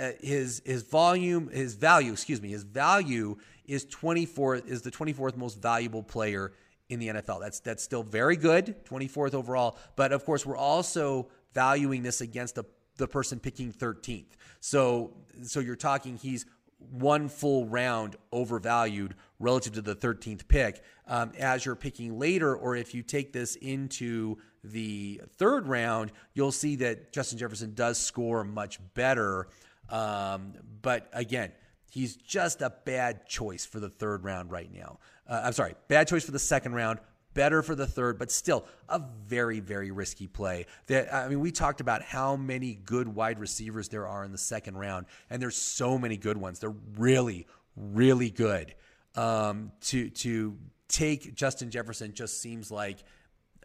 uh, 0.00 0.11
his 0.21 0.62
his 0.64 0.83
volume 0.83 1.49
his 1.50 1.75
value, 1.75 2.12
excuse 2.12 2.43
me, 2.43 2.49
his 2.50 2.64
value 2.64 3.37
is 3.66 3.87
24th 3.87 4.66
is 4.66 4.83
the 4.83 4.90
24th 4.90 5.37
most 5.37 5.61
valuable 5.61 6.02
player 6.02 6.52
in 6.88 6.99
the 6.99 7.09
NFL. 7.09 7.40
That's 7.40 7.61
that's 7.61 7.83
still 7.83 8.02
very 8.02 8.37
good, 8.37 8.85
24th 8.87 9.35
overall, 9.35 9.78
but 9.97 10.12
of 10.12 10.25
course 10.25 10.45
we're 10.45 10.57
also 10.57 11.28
valuing 11.52 12.02
this 12.02 12.21
against 12.21 12.57
the 12.57 12.64
the 12.97 13.07
person 13.09 13.38
picking 13.38 13.73
13th. 13.73 14.33
So 14.61 15.12
so 15.43 15.61
you're 15.61 15.76
talking 15.76 16.16
he's 16.16 16.47
one 16.91 17.29
full 17.29 17.67
round 17.67 18.17
overvalued 18.33 19.14
relative 19.38 19.75
to 19.75 19.83
the 19.83 19.97
13th 19.97 20.49
pick. 20.49 20.83
Um, 21.07 21.33
as 21.38 21.64
you're 21.64 21.76
picking 21.76 22.19
later, 22.19 22.55
or 22.55 22.76
if 22.76 22.95
you 22.95 23.03
take 23.03 23.33
this 23.33 23.57
into 23.57 24.37
the 24.62 25.20
third 25.37 25.66
round, 25.66 26.12
you'll 26.33 26.53
see 26.53 26.77
that 26.77 27.12
Justin 27.12 27.38
Jefferson 27.38 27.75
does 27.75 27.99
score 27.99 28.44
much 28.44 28.79
better. 28.94 29.49
Um, 29.90 30.55
but 30.81 31.09
again, 31.12 31.53
he's 31.90 32.16
just 32.16 32.62
a 32.62 32.70
bad 32.85 33.27
choice 33.27 33.64
for 33.64 33.81
the 33.81 33.90
third 33.90 34.25
round 34.25 34.51
right 34.51 34.73
now. 34.73 34.99
Uh, 35.29 35.42
I'm 35.44 35.53
sorry, 35.53 35.75
bad 35.88 36.09
choice 36.09 36.25
for 36.25 36.33
the 36.33 36.38
second 36.38 36.75
round, 36.75 37.01
better 37.35 37.62
for 37.62 37.75
the 37.75 37.87
third, 37.87 38.18
but 38.18 38.31
still 38.31 38.64
a 38.88 39.03
very, 39.27 39.61
very 39.61 39.90
risky 39.90 40.27
play. 40.27 40.66
That 40.87 41.12
I 41.12 41.29
mean, 41.29 41.40
we 41.40 41.51
talked 41.51 41.81
about 41.81 42.03
how 42.03 42.37
many 42.37 42.75
good 42.75 43.09
wide 43.09 43.38
receivers 43.38 43.88
there 43.88 44.07
are 44.07 44.25
in 44.25 44.33
the 44.33 44.38
second 44.38 44.79
round, 44.79 45.07
and 45.29 45.42
there's 45.42 45.57
so 45.57 45.99
many 45.99 46.16
good 46.16 46.37
ones. 46.37 46.61
They're 46.61 46.75
really, 46.97 47.47
really 47.77 48.31
good. 48.31 48.75
Um, 49.16 49.73
to 49.83 50.09
to 50.11 50.57
take 50.88 51.35
Justin 51.35 51.70
Jefferson 51.70 52.14
just 52.14 52.40
seems 52.40 52.70
like 52.70 52.99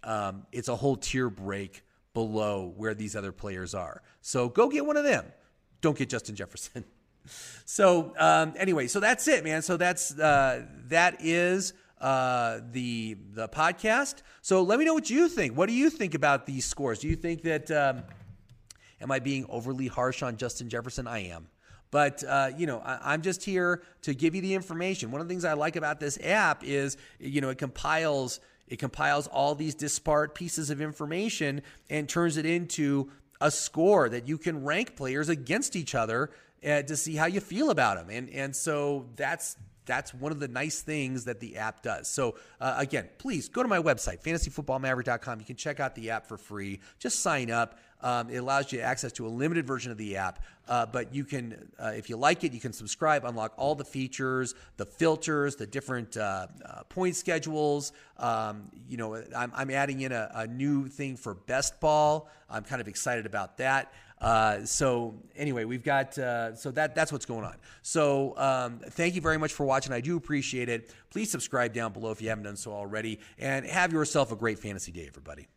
um, 0.04 0.46
it's 0.52 0.68
a 0.68 0.76
whole 0.76 0.96
tier 0.96 1.30
break 1.30 1.84
below 2.14 2.74
where 2.76 2.94
these 2.94 3.16
other 3.16 3.32
players 3.32 3.74
are. 3.74 4.02
So 4.22 4.50
go 4.50 4.70
get 4.70 4.86
one 4.86 4.98
of 4.98 5.04
them. 5.04 5.26
Don't 5.82 5.98
get 5.98 6.10
Justin 6.10 6.36
Jefferson. 6.36 6.84
so 7.66 8.14
um, 8.18 8.54
anyway, 8.58 8.88
so 8.88 9.00
that's 9.00 9.28
it, 9.28 9.44
man. 9.44 9.62
So 9.62 9.78
that's 9.78 10.18
uh, 10.18 10.66
that 10.88 11.18
is 11.20 11.74
uh, 12.02 12.60
the 12.72 13.18
the 13.34 13.48
podcast. 13.50 14.22
So 14.42 14.64
let 14.64 14.80
me 14.80 14.86
know 14.86 14.94
what 14.94 15.10
you 15.10 15.28
think. 15.30 15.58
What 15.58 15.68
do 15.68 15.74
you 15.74 15.90
think 15.90 16.14
about 16.14 16.46
these 16.46 16.66
scores? 16.66 17.00
Do 17.00 17.08
you 17.08 17.16
think 17.16 17.44
that 17.44 17.70
um, 17.72 18.04
am 19.02 19.12
I 19.12 19.20
being 19.20 19.46
overly 19.50 19.88
harsh 19.88 20.24
on 20.24 20.38
Justin 20.38 20.70
Jefferson? 20.70 21.08
I 21.08 21.28
am. 21.28 21.48
But 21.92 22.24
uh, 22.24 22.52
you 22.58 22.68
know, 22.68 22.80
I, 22.80 23.14
am 23.14 23.22
just 23.22 23.44
here 23.44 23.82
to 24.04 24.14
give 24.14 24.36
you 24.36 24.42
the 24.42 24.54
information. 24.54 25.12
One 25.12 25.22
of 25.22 25.28
the 25.28 25.32
things 25.32 25.46
I 25.46 25.54
like 25.54 25.76
about 25.76 26.00
this 26.00 26.20
app 26.24 26.64
is, 26.64 26.98
you 27.20 27.42
know, 27.42 27.50
it 27.50 27.58
compiles 27.58 28.40
it 28.68 28.78
compiles 28.78 29.26
all 29.26 29.56
these 29.56 29.74
disparate 29.74 30.36
pieces 30.36 30.70
of 30.70 30.80
information 30.80 31.64
and 31.90 32.08
turns 32.08 32.38
it 32.38 32.46
into 32.46 33.10
a 33.42 33.50
score 33.50 34.10
that 34.10 34.28
you 34.28 34.38
can 34.38 34.64
rank 34.64 34.96
players 34.96 35.28
against 35.28 35.76
each 35.76 35.96
other 35.96 36.30
uh, 36.64 36.84
to 36.84 36.96
see 36.96 37.16
how 37.16 37.26
you 37.26 37.40
feel 37.40 37.72
about 37.72 37.98
them. 37.98 38.10
And 38.12 38.30
and 38.30 38.56
so 38.56 39.08
that's 39.16 39.58
that's 39.90 40.14
one 40.14 40.32
of 40.32 40.40
the 40.40 40.48
nice 40.48 40.82
things 40.82 41.26
that 41.26 41.40
the 41.40 41.58
app 41.58 41.82
does. 41.82 42.08
So, 42.08 42.36
uh, 42.62 42.76
again, 42.78 43.10
please 43.18 43.50
go 43.50 43.64
to 43.64 43.68
my 43.68 43.80
website, 43.80 44.22
fantasyfootballmaverick.com. 44.22 45.40
You 45.40 45.46
can 45.46 45.56
check 45.56 45.80
out 45.80 45.96
the 45.96 46.12
app 46.12 46.28
for 46.28 46.38
free. 46.38 46.80
Just 47.00 47.22
sign 47.22 47.50
up. 47.50 47.80
Um, 48.02 48.30
it 48.30 48.38
allows 48.38 48.72
you 48.72 48.80
access 48.80 49.12
to 49.14 49.26
a 49.26 49.28
limited 49.28 49.68
version 49.68 49.92
of 49.92 49.98
the 49.98 50.16
app, 50.16 50.44
uh, 50.70 50.86
but 50.86 51.14
you 51.14 51.26
can, 51.26 51.70
uh, 51.78 51.92
if 51.96 52.10
you 52.10 52.16
like 52.16 52.44
it, 52.46 52.54
you 52.54 52.60
can 52.60 52.72
subscribe, 52.72 53.26
unlock 53.26 53.54
all 53.58 53.76
the 53.76 53.84
features, 53.84 54.56
the 54.78 54.86
filters, 54.86 55.58
the 55.58 55.68
different 55.68 56.16
uh, 56.16 56.48
uh 56.64 56.84
point 56.84 57.18
schedules. 57.18 57.92
Um, 58.18 58.70
you 58.88 58.96
know, 58.96 59.16
I'm, 59.36 59.52
I'm, 59.54 59.70
adding 59.70 60.02
in 60.02 60.14
a, 60.14 60.32
a 60.34 60.48
new 60.48 60.88
thing 60.88 61.18
for 61.18 61.34
best 61.34 61.82
ball. 61.82 62.30
I'm 62.50 62.64
kind 62.64 62.80
of 62.80 62.88
excited 62.88 63.26
about 63.26 63.58
that. 63.58 63.92
Uh, 64.22 64.66
so 64.66 65.16
anyway, 65.36 65.64
we've 65.64 65.84
got 65.84 66.18
uh, 66.18 66.56
so 66.56 66.72
that 66.72 66.96
that's 66.96 67.12
what's 67.12 67.26
going 67.26 67.46
on. 67.46 67.56
So 67.82 68.38
um, 68.38 68.80
thank 68.90 69.16
you 69.16 69.22
very 69.22 69.38
much 69.38 69.54
for 69.54 69.66
watching. 69.66 69.94
I 69.94 70.02
do 70.02 70.18
appreciate 70.18 70.70
it. 70.70 70.94
Please 71.10 71.32
subscribe 71.32 71.74
down 71.74 71.94
below 71.94 72.12
if 72.12 72.22
you 72.22 72.30
haven't 72.30 72.44
done 72.44 72.58
so 72.58 72.72
already, 72.72 73.20
and 73.38 73.66
have 73.66 73.94
yourself 73.94 74.32
a 74.32 74.36
great 74.36 74.60
fantasy 74.60 74.92
day, 74.92 75.06
everybody. 75.08 75.48